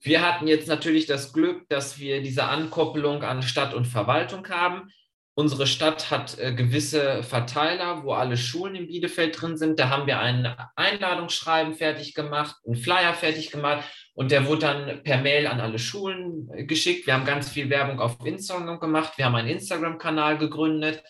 Wir 0.00 0.22
hatten 0.22 0.46
jetzt 0.46 0.68
natürlich 0.68 1.06
das 1.06 1.32
Glück, 1.32 1.66
dass 1.68 1.98
wir 1.98 2.22
diese 2.22 2.44
Ankoppelung 2.44 3.22
an 3.22 3.42
Stadt 3.42 3.74
und 3.74 3.86
Verwaltung 3.86 4.48
haben. 4.48 4.92
Unsere 5.38 5.68
Stadt 5.68 6.10
hat 6.10 6.36
äh, 6.40 6.52
gewisse 6.52 7.22
Verteiler, 7.22 8.02
wo 8.02 8.12
alle 8.12 8.36
Schulen 8.36 8.74
in 8.74 8.88
Bielefeld 8.88 9.40
drin 9.40 9.56
sind. 9.56 9.78
Da 9.78 9.88
haben 9.88 10.08
wir 10.08 10.18
ein 10.18 10.52
Einladungsschreiben 10.74 11.74
fertig 11.74 12.14
gemacht, 12.14 12.56
einen 12.66 12.74
Flyer 12.74 13.14
fertig 13.14 13.52
gemacht 13.52 13.84
und 14.14 14.32
der 14.32 14.48
wurde 14.48 14.62
dann 14.62 15.04
per 15.04 15.18
Mail 15.18 15.46
an 15.46 15.60
alle 15.60 15.78
Schulen 15.78 16.50
äh, 16.52 16.64
geschickt. 16.64 17.06
Wir 17.06 17.14
haben 17.14 17.24
ganz 17.24 17.48
viel 17.48 17.70
Werbung 17.70 18.00
auf 18.00 18.16
Instagram 18.24 18.80
gemacht. 18.80 19.12
Wir 19.16 19.26
haben 19.26 19.36
einen 19.36 19.50
Instagram-Kanal 19.50 20.38
gegründet 20.38 21.04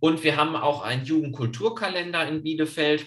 und 0.00 0.24
wir 0.24 0.36
haben 0.36 0.56
auch 0.56 0.82
einen 0.82 1.04
Jugendkulturkalender 1.04 2.26
in 2.26 2.42
Bielefeld. 2.42 3.06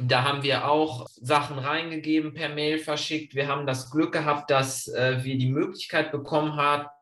Da 0.00 0.22
haben 0.22 0.44
wir 0.44 0.70
auch 0.70 1.08
Sachen 1.08 1.58
reingegeben, 1.58 2.34
per 2.34 2.50
Mail 2.50 2.78
verschickt. 2.78 3.34
Wir 3.34 3.48
haben 3.48 3.66
das 3.66 3.90
Glück 3.90 4.12
gehabt, 4.12 4.48
dass 4.52 4.86
äh, 4.86 5.24
wir 5.24 5.36
die 5.38 5.50
Möglichkeit 5.50 6.12
bekommen 6.12 6.54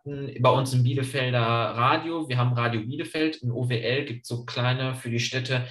hatten, 0.07 0.35
bei 0.41 0.51
uns 0.51 0.73
im 0.73 0.83
Bielefelder 0.83 1.41
Radio, 1.41 2.29
wir 2.29 2.39
haben 2.39 2.53
Radio 2.53 2.81
Bielefeld, 2.81 3.37
in 3.37 3.51
OWL 3.51 4.05
gibt 4.05 4.23
es 4.23 4.29
so 4.29 4.45
kleine 4.45 4.95
für 4.95 5.11
die 5.11 5.19
Städte 5.21 5.67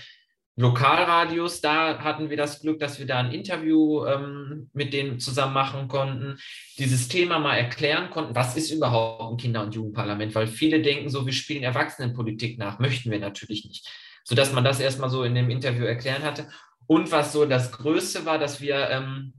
Lokalradios. 0.58 1.62
Da 1.62 2.00
hatten 2.00 2.30
wir 2.30 2.38
das 2.38 2.62
Glück, 2.62 2.80
dass 2.80 3.00
wir 3.00 3.06
da 3.06 3.20
ein 3.20 3.32
Interview 3.32 4.06
ähm, 4.06 4.70
mit 4.74 4.94
denen 4.94 5.20
zusammen 5.20 5.54
machen 5.54 5.88
konnten, 5.88 6.38
dieses 6.78 7.08
Thema 7.08 7.40
mal 7.40 7.56
erklären 7.56 8.10
konnten, 8.10 8.36
was 8.36 8.56
ist 8.56 8.72
überhaupt 8.72 9.34
ein 9.34 9.38
Kinder- 9.38 9.64
und 9.64 9.76
Jugendparlament, 9.76 10.34
weil 10.36 10.48
viele 10.48 10.82
denken 10.82 11.10
so, 11.10 11.26
wir 11.26 11.34
spielen 11.34 11.64
Erwachsenenpolitik 11.64 12.58
nach, 12.58 12.80
möchten 12.80 13.12
wir 13.12 13.20
natürlich 13.20 13.66
nicht. 13.66 13.90
Sodass 14.24 14.54
man 14.54 14.64
das 14.64 14.80
erstmal 14.80 15.10
so 15.10 15.24
in 15.24 15.36
dem 15.36 15.50
Interview 15.50 15.86
erklären 15.86 16.24
hatte. 16.24 16.50
Und 16.88 17.12
was 17.12 17.34
so 17.34 17.46
das 17.46 17.72
Größte 17.72 18.26
war, 18.26 18.40
dass 18.40 18.62
wir 18.62 18.90
ähm, 18.90 19.34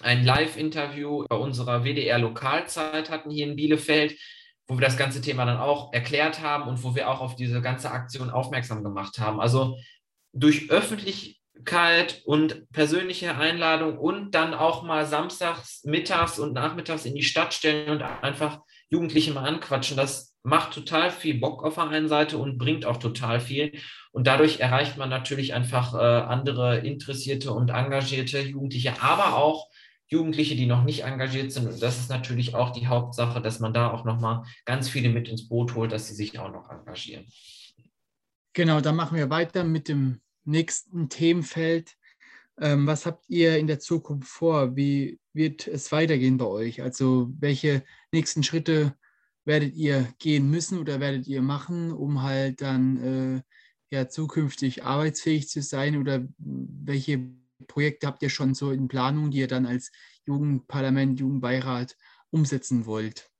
ein 0.00 0.24
Live-Interview 0.24 1.24
bei 1.28 1.36
unserer 1.36 1.84
WDR-Lokalzeit 1.84 3.10
hatten 3.10 3.30
hier 3.30 3.46
in 3.46 3.56
Bielefeld, 3.56 4.16
wo 4.72 4.78
wir 4.78 4.86
das 4.86 4.96
ganze 4.96 5.20
Thema 5.20 5.44
dann 5.44 5.58
auch 5.58 5.92
erklärt 5.92 6.40
haben 6.40 6.66
und 6.66 6.82
wo 6.82 6.94
wir 6.94 7.10
auch 7.10 7.20
auf 7.20 7.36
diese 7.36 7.60
ganze 7.60 7.90
Aktion 7.90 8.30
aufmerksam 8.30 8.82
gemacht 8.82 9.18
haben. 9.18 9.38
Also 9.38 9.76
durch 10.32 10.70
Öffentlichkeit 10.70 12.22
und 12.24 12.70
persönliche 12.72 13.36
Einladung 13.36 13.98
und 13.98 14.34
dann 14.34 14.54
auch 14.54 14.82
mal 14.82 15.04
samstags, 15.04 15.84
mittags 15.84 16.38
und 16.38 16.54
nachmittags 16.54 17.04
in 17.04 17.14
die 17.14 17.22
Stadt 17.22 17.52
stellen 17.52 17.90
und 17.90 18.02
einfach 18.02 18.60
Jugendliche 18.88 19.32
mal 19.32 19.44
anquatschen. 19.44 19.98
Das 19.98 20.34
macht 20.42 20.72
total 20.72 21.10
viel 21.10 21.38
Bock 21.38 21.62
auf 21.64 21.74
der 21.74 21.88
einen 21.88 22.08
Seite 22.08 22.38
und 22.38 22.56
bringt 22.56 22.86
auch 22.86 22.96
total 22.96 23.40
viel. 23.40 23.72
Und 24.10 24.26
dadurch 24.26 24.60
erreicht 24.60 24.96
man 24.96 25.10
natürlich 25.10 25.52
einfach 25.52 25.92
äh, 25.94 25.98
andere 25.98 26.78
interessierte 26.78 27.52
und 27.52 27.68
engagierte 27.68 28.40
Jugendliche, 28.40 29.02
aber 29.02 29.36
auch 29.36 29.68
Jugendliche, 30.12 30.54
die 30.54 30.66
noch 30.66 30.84
nicht 30.84 31.04
engagiert 31.04 31.52
sind. 31.52 31.66
Und 31.66 31.82
das 31.82 31.98
ist 31.98 32.10
natürlich 32.10 32.54
auch 32.54 32.70
die 32.70 32.86
Hauptsache, 32.86 33.40
dass 33.40 33.60
man 33.60 33.72
da 33.72 33.90
auch 33.90 34.04
nochmal 34.04 34.44
ganz 34.66 34.90
viele 34.90 35.08
mit 35.08 35.28
ins 35.28 35.48
Boot 35.48 35.74
holt, 35.74 35.90
dass 35.90 36.06
sie 36.06 36.14
sich 36.14 36.38
auch 36.38 36.52
noch 36.52 36.68
engagieren. 36.70 37.24
Genau, 38.52 38.82
dann 38.82 38.96
machen 38.96 39.16
wir 39.16 39.30
weiter 39.30 39.64
mit 39.64 39.88
dem 39.88 40.20
nächsten 40.44 41.08
Themenfeld. 41.08 41.96
Ähm, 42.60 42.86
was 42.86 43.06
habt 43.06 43.24
ihr 43.30 43.56
in 43.56 43.66
der 43.66 43.80
Zukunft 43.80 44.28
vor? 44.28 44.76
Wie 44.76 45.18
wird 45.32 45.66
es 45.66 45.90
weitergehen 45.90 46.36
bei 46.36 46.44
euch? 46.44 46.82
Also 46.82 47.32
welche 47.40 47.82
nächsten 48.12 48.42
Schritte 48.42 48.94
werdet 49.46 49.74
ihr 49.74 50.12
gehen 50.18 50.50
müssen 50.50 50.78
oder 50.78 51.00
werdet 51.00 51.26
ihr 51.26 51.40
machen, 51.40 51.90
um 51.90 52.22
halt 52.22 52.60
dann 52.60 52.96
äh, 52.98 53.42
ja 53.90 54.08
zukünftig 54.08 54.84
arbeitsfähig 54.84 55.48
zu 55.48 55.62
sein? 55.62 55.96
Oder 55.96 56.26
welche 56.36 57.32
Projekte 57.66 58.06
habt 58.06 58.22
ihr 58.22 58.30
schon 58.30 58.54
so 58.54 58.70
in 58.70 58.88
Planung, 58.88 59.30
die 59.30 59.38
ihr 59.38 59.48
dann 59.48 59.66
als 59.66 59.90
Jugendparlament, 60.26 61.20
Jugendbeirat 61.20 61.96
umsetzen 62.30 62.86
wollt? 62.86 63.30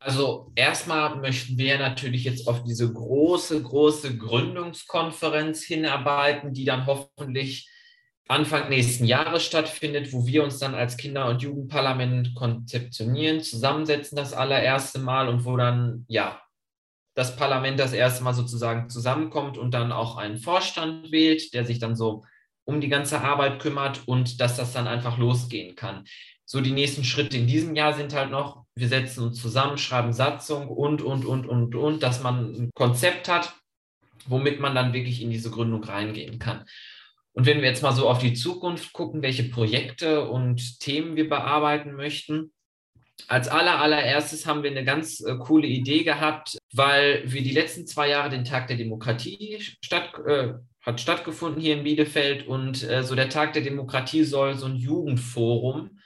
Also 0.00 0.52
erstmal 0.54 1.16
möchten 1.16 1.58
wir 1.58 1.78
natürlich 1.78 2.24
jetzt 2.24 2.46
auf 2.46 2.62
diese 2.62 2.92
große, 2.92 3.62
große 3.62 4.16
Gründungskonferenz 4.16 5.64
hinarbeiten, 5.64 6.52
die 6.52 6.64
dann 6.64 6.86
hoffentlich 6.86 7.68
Anfang 8.28 8.68
nächsten 8.68 9.06
Jahres 9.06 9.42
stattfindet, 9.44 10.12
wo 10.12 10.26
wir 10.26 10.44
uns 10.44 10.58
dann 10.58 10.74
als 10.74 10.96
Kinder- 10.98 11.28
und 11.28 11.42
Jugendparlament 11.42 12.34
konzeptionieren, 12.34 13.40
zusammensetzen 13.40 14.16
das 14.16 14.34
allererste 14.34 14.98
Mal 14.98 15.28
und 15.28 15.44
wo 15.44 15.56
dann, 15.56 16.04
ja, 16.08 16.40
das 17.14 17.34
Parlament 17.34 17.80
das 17.80 17.92
erste 17.92 18.22
Mal 18.22 18.34
sozusagen 18.34 18.90
zusammenkommt 18.90 19.58
und 19.58 19.72
dann 19.72 19.90
auch 19.90 20.16
einen 20.16 20.36
Vorstand 20.36 21.10
wählt, 21.10 21.52
der 21.54 21.64
sich 21.64 21.80
dann 21.80 21.96
so 21.96 22.22
um 22.68 22.82
die 22.82 22.90
ganze 22.90 23.22
Arbeit 23.22 23.60
kümmert 23.60 24.02
und 24.06 24.42
dass 24.42 24.56
das 24.56 24.74
dann 24.74 24.86
einfach 24.86 25.16
losgehen 25.16 25.74
kann. 25.74 26.04
So 26.44 26.60
die 26.60 26.70
nächsten 26.70 27.02
Schritte 27.02 27.38
in 27.38 27.46
diesem 27.46 27.74
Jahr 27.74 27.94
sind 27.94 28.14
halt 28.14 28.30
noch, 28.30 28.64
wir 28.74 28.88
setzen 28.88 29.24
uns 29.24 29.40
zusammen, 29.40 29.78
schreiben 29.78 30.12
Satzung 30.12 30.68
und, 30.68 31.00
und, 31.00 31.24
und, 31.24 31.46
und, 31.46 31.74
und, 31.74 32.02
dass 32.02 32.22
man 32.22 32.52
ein 32.52 32.70
Konzept 32.74 33.28
hat, 33.28 33.54
womit 34.26 34.60
man 34.60 34.74
dann 34.74 34.92
wirklich 34.92 35.22
in 35.22 35.30
diese 35.30 35.50
Gründung 35.50 35.82
reingehen 35.82 36.38
kann. 36.38 36.66
Und 37.32 37.46
wenn 37.46 37.62
wir 37.62 37.68
jetzt 37.68 37.82
mal 37.82 37.92
so 37.92 38.06
auf 38.06 38.18
die 38.18 38.34
Zukunft 38.34 38.92
gucken, 38.92 39.22
welche 39.22 39.44
Projekte 39.44 40.28
und 40.28 40.78
Themen 40.80 41.16
wir 41.16 41.28
bearbeiten 41.28 41.94
möchten, 41.94 42.52
als 43.28 43.48
aller, 43.48 43.80
allererstes 43.80 44.46
haben 44.46 44.62
wir 44.62 44.70
eine 44.70 44.84
ganz 44.84 45.20
äh, 45.20 45.36
coole 45.38 45.66
Idee 45.66 46.04
gehabt, 46.04 46.58
weil 46.72 47.22
wir 47.24 47.42
die 47.42 47.52
letzten 47.52 47.86
zwei 47.86 48.10
Jahre 48.10 48.28
den 48.28 48.44
Tag 48.44 48.68
der 48.68 48.76
Demokratie 48.76 49.58
statt, 49.82 50.12
äh, 50.26 50.54
hat 50.82 51.00
stattgefunden 51.00 51.60
hier 51.60 51.74
in 51.74 51.84
Bielefeld 51.84 52.46
und 52.46 52.82
äh, 52.82 53.02
so 53.02 53.14
der 53.14 53.28
Tag 53.28 53.52
der 53.52 53.62
Demokratie 53.62 54.24
soll 54.24 54.54
so 54.54 54.66
ein 54.66 54.76
Jugendforum 54.76 55.98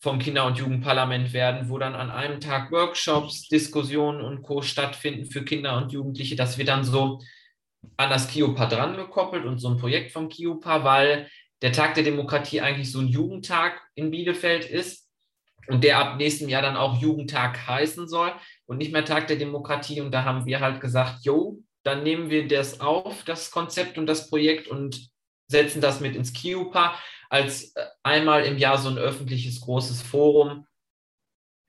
vom 0.00 0.18
Kinder- 0.18 0.46
und 0.46 0.58
Jugendparlament 0.58 1.32
werden, 1.32 1.68
wo 1.68 1.78
dann 1.78 1.94
an 1.94 2.10
einem 2.10 2.40
Tag 2.40 2.72
Workshops, 2.72 3.48
Diskussionen 3.48 4.20
und 4.20 4.42
Co. 4.42 4.60
stattfinden 4.60 5.26
für 5.26 5.44
Kinder 5.44 5.76
und 5.76 5.92
Jugendliche. 5.92 6.34
Das 6.34 6.58
wird 6.58 6.68
dann 6.68 6.84
so 6.84 7.20
an 7.96 8.10
das 8.10 8.28
KIOPA 8.28 8.66
dran 8.66 8.96
gekoppelt 8.96 9.44
und 9.44 9.58
so 9.58 9.68
ein 9.68 9.76
Projekt 9.76 10.12
vom 10.12 10.28
KIOPA, 10.28 10.84
weil 10.84 11.28
der 11.62 11.72
Tag 11.72 11.94
der 11.94 12.02
Demokratie 12.02 12.60
eigentlich 12.60 12.90
so 12.90 12.98
ein 12.98 13.08
Jugendtag 13.08 13.80
in 13.94 14.10
Bielefeld 14.10 14.64
ist 14.68 15.08
und 15.68 15.84
der 15.84 15.98
ab 15.98 16.16
nächstem 16.16 16.48
Jahr 16.48 16.62
dann 16.62 16.76
auch 16.76 17.00
Jugendtag 17.00 17.68
heißen 17.68 18.08
soll 18.08 18.32
und 18.66 18.78
nicht 18.78 18.92
mehr 18.92 19.04
Tag 19.04 19.28
der 19.28 19.36
Demokratie. 19.36 20.00
Und 20.00 20.10
da 20.10 20.24
haben 20.24 20.46
wir 20.46 20.60
halt 20.60 20.80
gesagt, 20.80 21.24
jo, 21.24 21.62
dann 21.84 22.02
nehmen 22.02 22.30
wir 22.30 22.46
das 22.46 22.80
auf, 22.80 23.24
das 23.24 23.50
Konzept 23.50 23.98
und 23.98 24.06
das 24.06 24.28
Projekt 24.28 24.68
und 24.68 25.10
setzen 25.48 25.80
das 25.80 26.00
mit 26.00 26.16
ins 26.16 26.32
KIOPA 26.32 26.94
als 27.28 27.74
äh, 27.76 27.84
einmal 28.02 28.44
im 28.44 28.58
Jahr 28.58 28.78
so 28.78 28.88
ein 28.88 28.98
öffentliches 28.98 29.60
großes 29.60 30.02
Forum. 30.02 30.66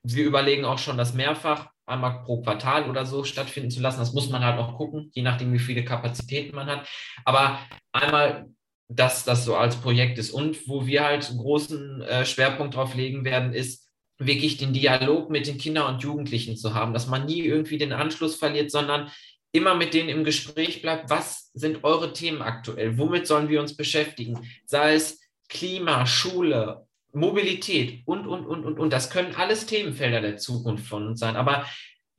Wir 0.06 0.26
überlegen 0.26 0.66
auch 0.66 0.78
schon, 0.78 0.98
das 0.98 1.14
mehrfach, 1.14 1.70
einmal 1.86 2.24
pro 2.24 2.42
Quartal 2.42 2.90
oder 2.90 3.06
so 3.06 3.24
stattfinden 3.24 3.72
zu 3.72 3.82
lassen. 3.82 4.00
Das 4.00 4.14
muss 4.14 4.30
man 4.30 4.44
halt 4.44 4.58
noch 4.58 4.78
gucken, 4.78 5.12
je 5.14 5.22
nachdem, 5.22 5.54
wie 5.54 5.60
viele 5.60 5.84
Kapazitäten 5.84 6.56
man 6.56 6.68
hat. 6.68 6.88
Aber 7.26 7.60
einmal, 7.92 8.50
dass 8.90 9.24
das 9.24 9.46
so 9.46 9.56
als 9.56 9.78
Projekt 9.78 10.18
ist. 10.18 10.32
Und 10.32 10.68
wo 10.68 10.86
wir 10.86 11.04
halt 11.04 11.30
einen 11.30 11.40
großen 11.40 12.02
äh, 12.02 12.26
Schwerpunkt 12.26 12.76
drauf 12.76 12.96
legen 12.96 13.26
werden, 13.26 13.54
ist, 13.54 13.84
wirklich 14.20 14.58
den 14.58 14.74
Dialog 14.74 15.30
mit 15.30 15.48
den 15.48 15.58
Kindern 15.58 15.94
und 15.94 16.04
Jugendlichen 16.04 16.56
zu 16.56 16.74
haben, 16.74 16.94
dass 16.94 17.08
man 17.08 17.26
nie 17.26 17.42
irgendwie 17.42 17.78
den 17.78 17.94
Anschluss 17.94 18.36
verliert, 18.36 18.72
sondern 18.72 19.12
immer 19.54 19.76
mit 19.76 19.94
denen 19.94 20.10
im 20.10 20.24
Gespräch 20.26 20.82
bleibt, 20.82 21.10
was 21.10 21.52
sind 21.54 21.84
eure 21.84 22.12
Themen 22.12 22.42
aktuell, 22.42 22.98
womit 22.98 23.28
sollen 23.28 23.48
wir 23.48 23.62
uns 23.62 23.78
beschäftigen, 23.78 24.50
sei 24.66 24.96
es 24.96 25.22
Klima, 25.48 26.06
Schule, 26.06 26.88
Mobilität 27.14 28.02
und, 28.06 28.26
und, 28.26 28.46
und, 28.46 28.66
und, 28.66 28.80
und. 28.80 28.92
Das 28.92 29.12
können 29.12 29.36
alles 29.36 29.68
Themenfelder 29.68 30.20
der 30.20 30.38
Zukunft 30.38 30.88
von 30.88 31.08
uns 31.08 31.20
sein. 31.20 31.36
Aber 31.36 31.66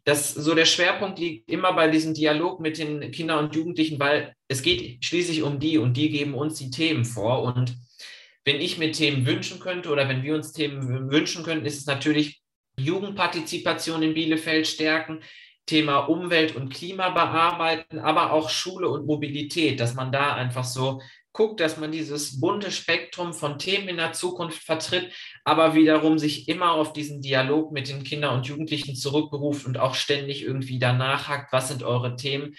das, 0.04 0.32
so 0.32 0.54
der 0.54 0.66
Schwerpunkt 0.66 1.18
liegt 1.18 1.50
immer 1.50 1.72
bei 1.72 1.88
diesem 1.88 2.14
Dialog 2.14 2.60
mit 2.60 2.78
den 2.78 3.10
Kindern 3.10 3.46
und 3.46 3.56
Jugendlichen, 3.56 3.98
weil 3.98 4.34
es 4.46 4.62
geht 4.62 5.04
schließlich 5.04 5.42
um 5.42 5.58
die 5.58 5.78
und 5.78 5.96
die 5.96 6.10
geben 6.10 6.34
uns 6.34 6.58
die 6.58 6.70
Themen 6.70 7.04
vor. 7.04 7.42
Und 7.42 7.76
wenn 8.44 8.60
ich 8.60 8.78
mir 8.78 8.92
Themen 8.92 9.26
wünschen 9.26 9.58
könnte 9.58 9.88
oder 9.90 10.08
wenn 10.08 10.22
wir 10.22 10.36
uns 10.36 10.52
Themen 10.52 11.10
wünschen 11.10 11.42
könnten, 11.42 11.66
ist 11.66 11.78
es 11.78 11.86
natürlich 11.86 12.40
Jugendpartizipation 12.78 14.02
in 14.02 14.14
Bielefeld 14.14 14.66
stärken, 14.66 15.20
Thema 15.66 16.00
Umwelt 16.00 16.56
und 16.56 16.68
Klima 16.68 17.10
bearbeiten, 17.10 17.98
aber 17.98 18.32
auch 18.32 18.50
Schule 18.50 18.88
und 18.88 19.06
Mobilität, 19.06 19.80
dass 19.80 19.94
man 19.94 20.12
da 20.12 20.34
einfach 20.34 20.64
so 20.64 21.00
guckt, 21.32 21.60
dass 21.60 21.78
man 21.78 21.90
dieses 21.90 22.40
bunte 22.40 22.70
Spektrum 22.70 23.32
von 23.32 23.58
Themen 23.58 23.88
in 23.88 23.96
der 23.96 24.12
Zukunft 24.12 24.62
vertritt, 24.62 25.10
aber 25.44 25.74
wiederum 25.74 26.18
sich 26.18 26.48
immer 26.48 26.72
auf 26.72 26.92
diesen 26.92 27.20
Dialog 27.20 27.72
mit 27.72 27.88
den 27.88 28.04
Kindern 28.04 28.36
und 28.36 28.46
Jugendlichen 28.46 28.94
zurückberuft 28.94 29.66
und 29.66 29.78
auch 29.78 29.94
ständig 29.94 30.42
irgendwie 30.42 30.78
danach 30.78 31.28
hakt, 31.28 31.52
was 31.52 31.68
sind 31.68 31.82
eure 31.82 32.16
Themen, 32.16 32.54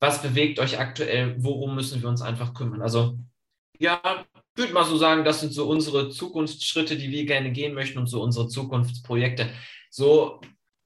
was 0.00 0.22
bewegt 0.22 0.58
euch 0.58 0.78
aktuell, 0.78 1.36
worum 1.38 1.74
müssen 1.74 2.00
wir 2.02 2.08
uns 2.08 2.22
einfach 2.22 2.54
kümmern. 2.54 2.82
Also 2.82 3.18
ja, 3.78 4.00
ich 4.56 4.62
würde 4.62 4.72
mal 4.72 4.84
so 4.84 4.96
sagen, 4.96 5.24
das 5.24 5.40
sind 5.40 5.52
so 5.52 5.68
unsere 5.68 6.08
Zukunftsschritte, 6.08 6.96
die 6.96 7.10
wir 7.10 7.26
gerne 7.26 7.52
gehen 7.52 7.74
möchten 7.74 7.98
und 7.98 8.06
so 8.06 8.22
unsere 8.22 8.48
Zukunftsprojekte. 8.48 9.50
So 9.90 10.40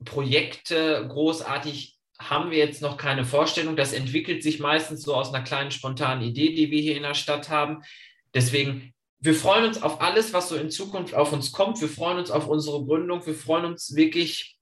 Projekte 0.05 1.07
großartig 1.09 1.97
haben 2.19 2.51
wir 2.51 2.59
jetzt 2.59 2.83
noch 2.83 2.97
keine 2.97 3.25
Vorstellung. 3.25 3.77
Das 3.77 3.93
entwickelt 3.93 4.43
sich 4.43 4.59
meistens 4.59 5.03
so 5.03 5.15
aus 5.15 5.33
einer 5.33 5.45
kleinen 5.45 5.71
spontanen 5.71 6.23
Idee, 6.23 6.55
die 6.55 6.71
wir 6.71 6.81
hier 6.81 6.97
in 6.97 7.03
der 7.03 7.15
Stadt 7.15 7.49
haben. 7.49 7.83
Deswegen, 8.35 8.93
wir 9.21 9.35
freuen 9.35 9.67
uns 9.67 9.83
auf 9.83 10.01
alles, 10.01 10.33
was 10.33 10.49
so 10.49 10.57
in 10.57 10.71
Zukunft 10.71 11.15
auf 11.15 11.33
uns 11.33 11.53
kommt. 11.53 11.81
Wir 11.81 11.89
freuen 11.89 12.19
uns 12.19 12.31
auf 12.31 12.49
unsere 12.49 12.85
Gründung. 12.85 13.25
Wir 13.25 13.35
freuen 13.35 13.65
uns 13.65 13.95
wirklich 13.95 14.59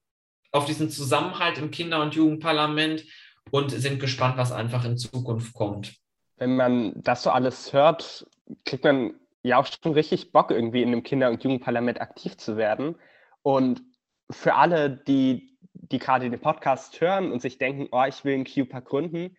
auf 0.51 0.65
diesen 0.65 0.89
Zusammenhalt 0.89 1.57
im 1.57 1.71
Kinder- 1.71 2.01
und 2.01 2.15
Jugendparlament 2.15 3.05
und 3.51 3.71
sind 3.71 3.99
gespannt, 3.99 4.37
was 4.37 4.51
einfach 4.51 4.85
in 4.85 4.97
Zukunft 4.97 5.53
kommt. 5.53 5.95
Wenn 6.37 6.55
man 6.55 6.93
das 7.01 7.23
so 7.23 7.31
alles 7.31 7.73
hört, 7.73 8.27
kriegt 8.65 8.83
man 8.83 9.15
ja 9.43 9.57
auch 9.57 9.67
schon 9.67 9.93
richtig 9.93 10.31
Bock, 10.31 10.51
irgendwie 10.51 10.81
in 10.81 10.89
einem 10.89 11.03
Kinder- 11.03 11.29
und 11.29 11.43
Jugendparlament 11.43 12.01
aktiv 12.01 12.37
zu 12.37 12.57
werden. 12.57 12.95
Und 13.41 13.81
für 14.29 14.55
alle, 14.55 14.89
die 14.89 15.57
die 15.91 15.99
gerade 15.99 16.29
den 16.29 16.39
Podcast 16.39 16.99
hören 17.01 17.31
und 17.31 17.41
sich 17.41 17.57
denken, 17.57 17.87
oh, 17.91 18.03
ich 18.07 18.23
will 18.25 18.33
einen 18.33 18.45
QPA 18.45 18.79
gründen, 18.79 19.37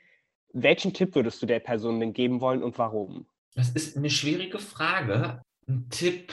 welchen 0.52 0.94
Tipp 0.94 1.14
würdest 1.14 1.42
du 1.42 1.46
der 1.46 1.60
Person 1.60 2.00
denn 2.00 2.12
geben 2.12 2.40
wollen 2.40 2.62
und 2.62 2.78
warum? 2.78 3.26
Das 3.54 3.70
ist 3.70 3.96
eine 3.96 4.10
schwierige 4.10 4.58
Frage. 4.58 5.42
Ein 5.68 5.88
Tipp, 5.90 6.32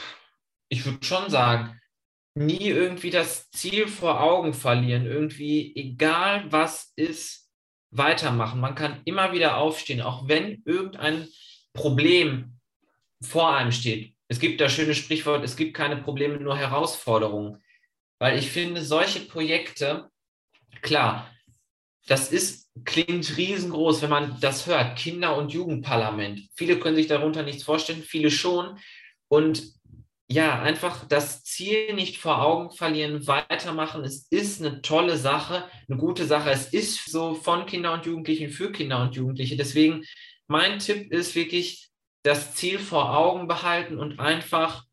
ich 0.69 0.85
würde 0.85 1.05
schon 1.05 1.29
sagen, 1.29 1.79
nie 2.35 2.67
irgendwie 2.67 3.09
das 3.09 3.49
Ziel 3.51 3.87
vor 3.87 4.21
Augen 4.21 4.53
verlieren. 4.53 5.05
Irgendwie, 5.05 5.75
egal 5.75 6.45
was 6.51 6.93
ist, 6.95 7.49
weitermachen. 7.91 8.59
Man 8.59 8.75
kann 8.75 9.01
immer 9.05 9.31
wieder 9.33 9.57
aufstehen, 9.57 10.01
auch 10.01 10.27
wenn 10.27 10.61
irgendein 10.65 11.27
Problem 11.73 12.59
vor 13.21 13.55
einem 13.55 13.71
steht. 13.71 14.13
Es 14.27 14.39
gibt 14.39 14.59
das 14.59 14.73
schöne 14.73 14.95
Sprichwort, 14.95 15.43
es 15.43 15.55
gibt 15.55 15.75
keine 15.75 15.97
Probleme, 15.97 16.39
nur 16.39 16.57
Herausforderungen. 16.57 17.61
Weil 18.19 18.37
ich 18.39 18.49
finde, 18.49 18.81
solche 18.81 19.21
Projekte, 19.21 20.09
klar, 20.81 21.31
das 22.07 22.31
ist, 22.31 22.69
klingt 22.85 23.35
riesengroß, 23.37 24.01
wenn 24.01 24.09
man 24.09 24.39
das 24.39 24.67
hört. 24.67 24.97
Kinder- 24.97 25.37
und 25.37 25.51
Jugendparlament. 25.51 26.41
Viele 26.55 26.79
können 26.79 26.95
sich 26.95 27.07
darunter 27.07 27.43
nichts 27.43 27.63
vorstellen, 27.63 28.03
viele 28.03 28.29
schon. 28.29 28.77
Und 29.27 29.73
ja, 30.27 30.61
einfach 30.61 31.07
das 31.07 31.43
Ziel 31.43 31.93
nicht 31.93 32.17
vor 32.17 32.41
Augen 32.41 32.71
verlieren, 32.71 33.27
weitermachen. 33.27 34.03
Es 34.03 34.27
ist 34.29 34.61
eine 34.61 34.81
tolle 34.81 35.17
Sache, 35.17 35.65
eine 35.87 35.97
gute 35.97 36.25
Sache. 36.25 36.51
Es 36.51 36.73
ist 36.73 37.11
so 37.11 37.35
von 37.35 37.65
Kinder 37.65 37.93
und 37.93 38.05
Jugendlichen 38.05 38.49
für 38.49 38.71
Kinder 38.71 39.01
und 39.01 39.15
Jugendliche. 39.15 39.55
Deswegen, 39.55 40.03
mein 40.47 40.79
Tipp 40.79 41.11
ist 41.11 41.35
wirklich, 41.35 41.89
das 42.23 42.55
Ziel 42.55 42.79
vor 42.79 43.15
Augen 43.15 43.47
behalten 43.47 43.99
und 43.99 44.19
einfach 44.19 44.83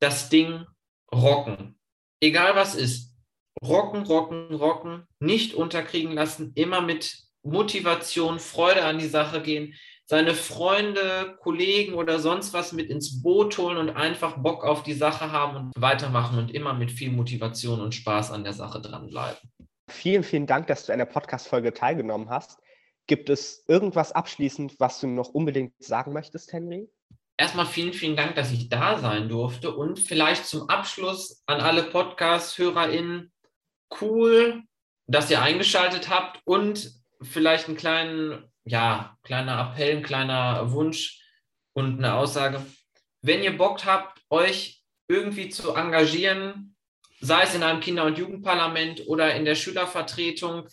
das 0.00 0.30
Ding 0.30 0.64
rocken 1.12 1.77
egal 2.20 2.54
was 2.56 2.74
ist, 2.74 3.14
rocken, 3.62 4.02
rocken, 4.02 4.54
rocken, 4.54 5.06
nicht 5.20 5.54
unterkriegen 5.54 6.12
lassen, 6.12 6.52
immer 6.54 6.80
mit 6.80 7.16
Motivation, 7.42 8.38
Freude 8.38 8.84
an 8.84 8.98
die 8.98 9.08
Sache 9.08 9.42
gehen, 9.42 9.74
seine 10.06 10.34
Freunde, 10.34 11.36
Kollegen 11.40 11.94
oder 11.94 12.18
sonst 12.18 12.54
was 12.54 12.72
mit 12.72 12.88
ins 12.88 13.22
Boot 13.22 13.58
holen 13.58 13.76
und 13.76 13.90
einfach 13.90 14.38
Bock 14.38 14.64
auf 14.64 14.82
die 14.82 14.94
Sache 14.94 15.32
haben 15.32 15.56
und 15.56 15.72
weitermachen 15.76 16.38
und 16.38 16.54
immer 16.54 16.72
mit 16.72 16.90
viel 16.90 17.10
Motivation 17.10 17.80
und 17.80 17.94
Spaß 17.94 18.30
an 18.30 18.42
der 18.42 18.54
Sache 18.54 18.80
dranbleiben. 18.80 19.38
Vielen, 19.90 20.22
vielen 20.22 20.46
Dank, 20.46 20.66
dass 20.66 20.86
du 20.86 20.92
an 20.92 20.98
der 20.98 21.06
Podcast-Folge 21.06 21.74
teilgenommen 21.74 22.30
hast. 22.30 22.58
Gibt 23.06 23.30
es 23.30 23.64
irgendwas 23.68 24.12
abschließend, 24.12 24.78
was 24.80 25.00
du 25.00 25.06
noch 25.06 25.30
unbedingt 25.30 25.72
sagen 25.78 26.12
möchtest, 26.12 26.52
Henry? 26.52 26.88
Erstmal 27.38 27.66
vielen, 27.66 27.94
vielen 27.94 28.16
Dank, 28.16 28.34
dass 28.34 28.52
ich 28.52 28.68
da 28.68 28.98
sein 28.98 29.30
durfte. 29.30 29.74
Und 29.74 29.98
vielleicht 29.98 30.44
zum 30.44 30.68
Abschluss 30.68 31.42
an 31.46 31.60
alle 31.60 31.84
Podcast-HörerInnen, 31.84 33.32
cool, 34.02 34.62
dass 35.06 35.30
ihr 35.30 35.40
eingeschaltet 35.40 36.10
habt 36.10 36.42
und 36.44 36.92
vielleicht 37.22 37.68
einen 37.68 37.78
kleinen, 37.78 38.52
ja, 38.64 39.16
kleiner 39.22 39.58
Appell, 39.58 39.96
ein 39.96 40.02
kleiner 40.02 40.72
Wunsch 40.72 41.22
und 41.72 41.98
eine 41.98 42.14
Aussage. 42.14 42.64
Wenn 43.22 43.42
ihr 43.42 43.56
Bock 43.56 43.86
habt, 43.86 44.20
euch 44.28 44.82
irgendwie 45.08 45.48
zu 45.48 45.74
engagieren, 45.74 46.76
sei 47.20 47.44
es 47.44 47.54
in 47.54 47.62
einem 47.62 47.80
Kinder- 47.80 48.04
und 48.04 48.18
Jugendparlament 48.18 49.08
oder 49.08 49.34
in 49.34 49.44
der 49.44 49.54
Schülervertretung, 49.54 50.68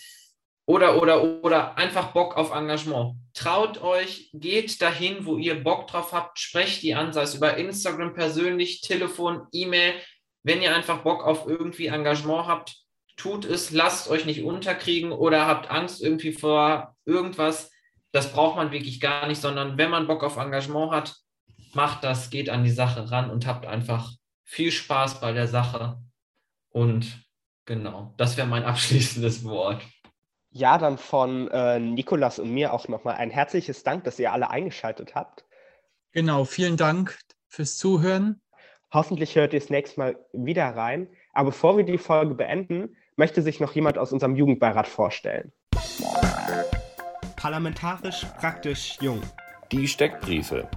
oder, 0.65 1.01
oder, 1.01 1.43
oder 1.43 1.77
einfach 1.77 2.11
Bock 2.11 2.37
auf 2.37 2.51
Engagement. 2.51 3.15
Traut 3.33 3.81
euch, 3.81 4.29
geht 4.33 4.81
dahin, 4.81 5.25
wo 5.25 5.37
ihr 5.37 5.63
Bock 5.63 5.87
drauf 5.87 6.11
habt, 6.11 6.39
sprecht 6.39 6.81
die 6.81 6.95
an, 6.95 7.13
sei 7.13 7.23
es 7.23 7.35
über 7.35 7.57
Instagram 7.57 8.13
persönlich, 8.13 8.81
Telefon, 8.81 9.47
E-Mail. 9.51 9.93
Wenn 10.43 10.61
ihr 10.61 10.75
einfach 10.75 10.99
Bock 10.99 11.23
auf 11.23 11.47
irgendwie 11.47 11.87
Engagement 11.87 12.47
habt, 12.47 12.75
tut 13.15 13.45
es, 13.45 13.71
lasst 13.71 14.09
euch 14.09 14.25
nicht 14.25 14.43
unterkriegen 14.43 15.11
oder 15.11 15.45
habt 15.45 15.69
Angst 15.69 16.01
irgendwie 16.01 16.33
vor 16.33 16.95
irgendwas. 17.05 17.71
Das 18.11 18.31
braucht 18.31 18.55
man 18.55 18.71
wirklich 18.71 18.99
gar 18.99 19.27
nicht, 19.27 19.41
sondern 19.41 19.77
wenn 19.77 19.91
man 19.91 20.07
Bock 20.07 20.23
auf 20.23 20.37
Engagement 20.37 20.91
hat, 20.91 21.15
macht 21.73 22.03
das, 22.03 22.29
geht 22.29 22.49
an 22.49 22.63
die 22.63 22.71
Sache 22.71 23.11
ran 23.11 23.29
und 23.29 23.45
habt 23.45 23.65
einfach 23.65 24.11
viel 24.43 24.71
Spaß 24.71 25.19
bei 25.19 25.31
der 25.31 25.47
Sache. 25.47 25.97
Und 26.69 27.23
genau, 27.65 28.13
das 28.17 28.37
wäre 28.37 28.47
mein 28.47 28.63
abschließendes 28.65 29.43
Wort. 29.43 29.81
Ja, 30.57 30.77
dann 30.77 30.97
von 30.97 31.49
äh, 31.49 31.81
Nikolas 31.81 32.39
und 32.39 32.49
mir 32.49 32.71
auch 32.71 32.87
nochmal 32.87 33.15
ein 33.15 33.29
herzliches 33.29 33.83
Dank, 33.83 34.05
dass 34.05 34.17
ihr 34.19 34.31
alle 34.31 34.51
eingeschaltet 34.51 35.13
habt. 35.13 35.43
Genau, 36.13 36.45
vielen 36.45 36.77
Dank 36.77 37.19
fürs 37.49 37.77
Zuhören. 37.77 38.39
Hoffentlich 38.93 39.35
hört 39.35 39.51
ihr 39.51 39.57
es 39.57 39.69
nächstes 39.69 39.97
Mal 39.97 40.15
wieder 40.31 40.63
rein. 40.69 41.09
Aber 41.33 41.49
bevor 41.49 41.75
wir 41.75 41.83
die 41.83 41.97
Folge 41.97 42.35
beenden, 42.35 42.95
möchte 43.17 43.41
sich 43.41 43.59
noch 43.59 43.75
jemand 43.75 43.97
aus 43.97 44.13
unserem 44.13 44.37
Jugendbeirat 44.37 44.87
vorstellen. 44.87 45.51
Parlamentarisch 47.35 48.25
praktisch 48.39 48.97
jung. 49.01 49.19
Die 49.73 49.85
Steckbriefe. 49.85 50.69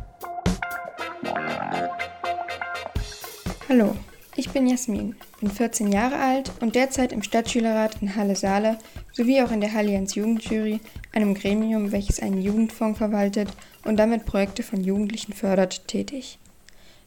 Hallo, 3.68 3.94
ich 4.34 4.50
bin 4.50 4.66
Jasmin, 4.66 5.14
bin 5.38 5.50
14 5.52 5.92
Jahre 5.92 6.16
alt 6.16 6.50
und 6.58 6.74
derzeit 6.74 7.12
im 7.12 7.22
Stadtschülerrat 7.22 8.02
in 8.02 8.16
Halle-Saale 8.16 8.78
sowie 9.18 9.42
auch 9.42 9.50
in 9.50 9.60
der 9.60 9.74
Allianz 9.74 10.14
Jugendjury, 10.14 10.78
einem 11.12 11.34
Gremium, 11.34 11.90
welches 11.90 12.20
einen 12.20 12.40
Jugendfonds 12.40 12.98
verwaltet 12.98 13.48
und 13.84 13.96
damit 13.96 14.24
Projekte 14.24 14.62
von 14.62 14.84
Jugendlichen 14.84 15.32
fördert, 15.32 15.88
tätig. 15.88 16.38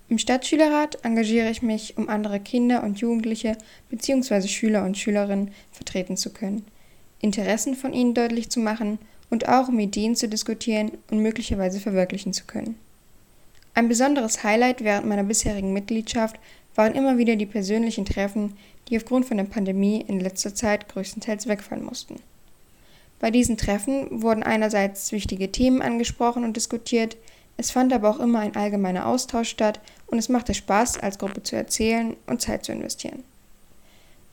Im 0.10 0.18
Stadtschülerrat 0.18 1.06
engagiere 1.06 1.50
ich 1.50 1.62
mich, 1.62 1.98
um 1.98 2.10
andere 2.10 2.42
Kinder 2.42 2.84
und 2.84 3.00
Jugendliche 3.00 3.58
bzw. 3.90 4.50
Schüler 4.50 4.84
und 4.84 4.98
Schülerinnen 4.98 5.52
vertreten 5.72 6.18
zu 6.18 6.32
können, 6.32 6.66
Interessen 7.22 7.76
von 7.76 7.94
ihnen 7.94 8.14
deutlich 8.14 8.50
zu 8.50 8.60
machen 8.60 9.00
und 9.30 9.48
auch 9.48 9.70
um 9.70 9.80
Ideen 9.80 10.18
zu 10.18 10.28
diskutieren 10.28 10.92
und 11.12 11.20
möglicherweise 11.20 11.80
verwirklichen 11.80 12.34
zu 12.34 12.44
können. 12.44 12.76
Ein 13.74 13.88
besonderes 13.88 14.44
Highlight 14.44 14.84
während 14.84 15.08
meiner 15.08 15.24
bisherigen 15.24 15.72
Mitgliedschaft 15.72 16.36
waren 16.76 16.96
immer 16.96 17.18
wieder 17.18 17.36
die 17.36 17.46
persönlichen 17.46 18.06
Treffen, 18.06 18.58
die 18.88 18.98
aufgrund 18.98 19.26
von 19.26 19.38
der 19.38 19.44
Pandemie 19.46 20.04
in 20.08 20.20
letzter 20.20 20.54
Zeit 20.56 20.90
größtenteils 20.90 21.48
wegfallen 21.48 21.84
mussten. 21.84 22.16
Bei 23.20 23.30
diesen 23.30 23.58
Treffen 23.58 24.24
wurden 24.24 24.44
einerseits 24.44 25.12
wichtige 25.12 25.52
Themen 25.52 25.82
angesprochen 25.82 26.44
und 26.44 26.58
diskutiert, 26.58 27.18
es 27.58 27.70
fand 27.70 27.94
aber 27.94 28.10
auch 28.10 28.20
immer 28.20 28.40
ein 28.40 28.56
allgemeiner 28.56 29.06
Austausch 29.06 29.50
statt 29.50 29.80
und 30.08 30.18
es 30.18 30.30
machte 30.30 30.54
Spaß, 30.54 30.98
als 30.98 31.20
Gruppe 31.20 31.44
zu 31.44 31.56
erzählen 31.56 32.16
und 32.26 32.42
Zeit 32.42 32.66
zu 32.66 32.72
investieren. 32.72 33.24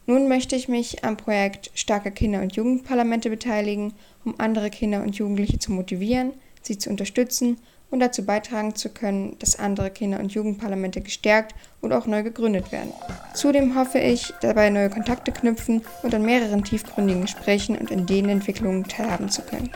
Nun 0.07 0.27
möchte 0.27 0.57
ich 0.57 0.69
mich 0.69 1.05
am 1.05 1.19
Projekt 1.19 1.71
Starke 1.75 2.11
Kinder- 2.11 2.41
und 2.41 2.57
Jugendparlamente 2.57 3.29
beteiligen, 3.29 3.93
um 4.25 4.35
andere 4.39 4.71
Kinder 4.71 5.03
und 5.03 5.17
Jugendliche 5.17 5.59
zu 5.59 5.71
motivieren, 5.71 6.33
sie 6.63 6.79
zu 6.79 6.89
unterstützen 6.89 7.59
und 7.91 8.01
dazu 8.01 8.25
beitragen 8.25 8.75
zu 8.75 8.91
können, 8.91 9.37
dass 9.39 9.59
andere 9.59 9.91
Kinder- 9.91 10.21
und 10.21 10.33
Jugendparlamente 10.33 11.01
gestärkt 11.01 11.55
und 11.81 11.93
auch 11.93 12.07
neu 12.07 12.23
gegründet 12.23 12.71
werden. 12.73 12.93
Zudem 13.35 13.79
hoffe 13.79 13.99
ich, 13.99 14.33
dabei 14.41 14.71
neue 14.71 14.91
Kontakte 14.91 15.33
knüpfen 15.33 15.83
und 16.03 16.15
an 16.15 16.23
mehreren 16.23 16.65
tiefgründigen 16.65 17.23
Gesprächen 17.23 17.77
und 17.77 17.91
Ideenentwicklungen 17.91 18.85
teilhaben 18.85 19.29
zu 19.29 19.43
können. 19.43 19.71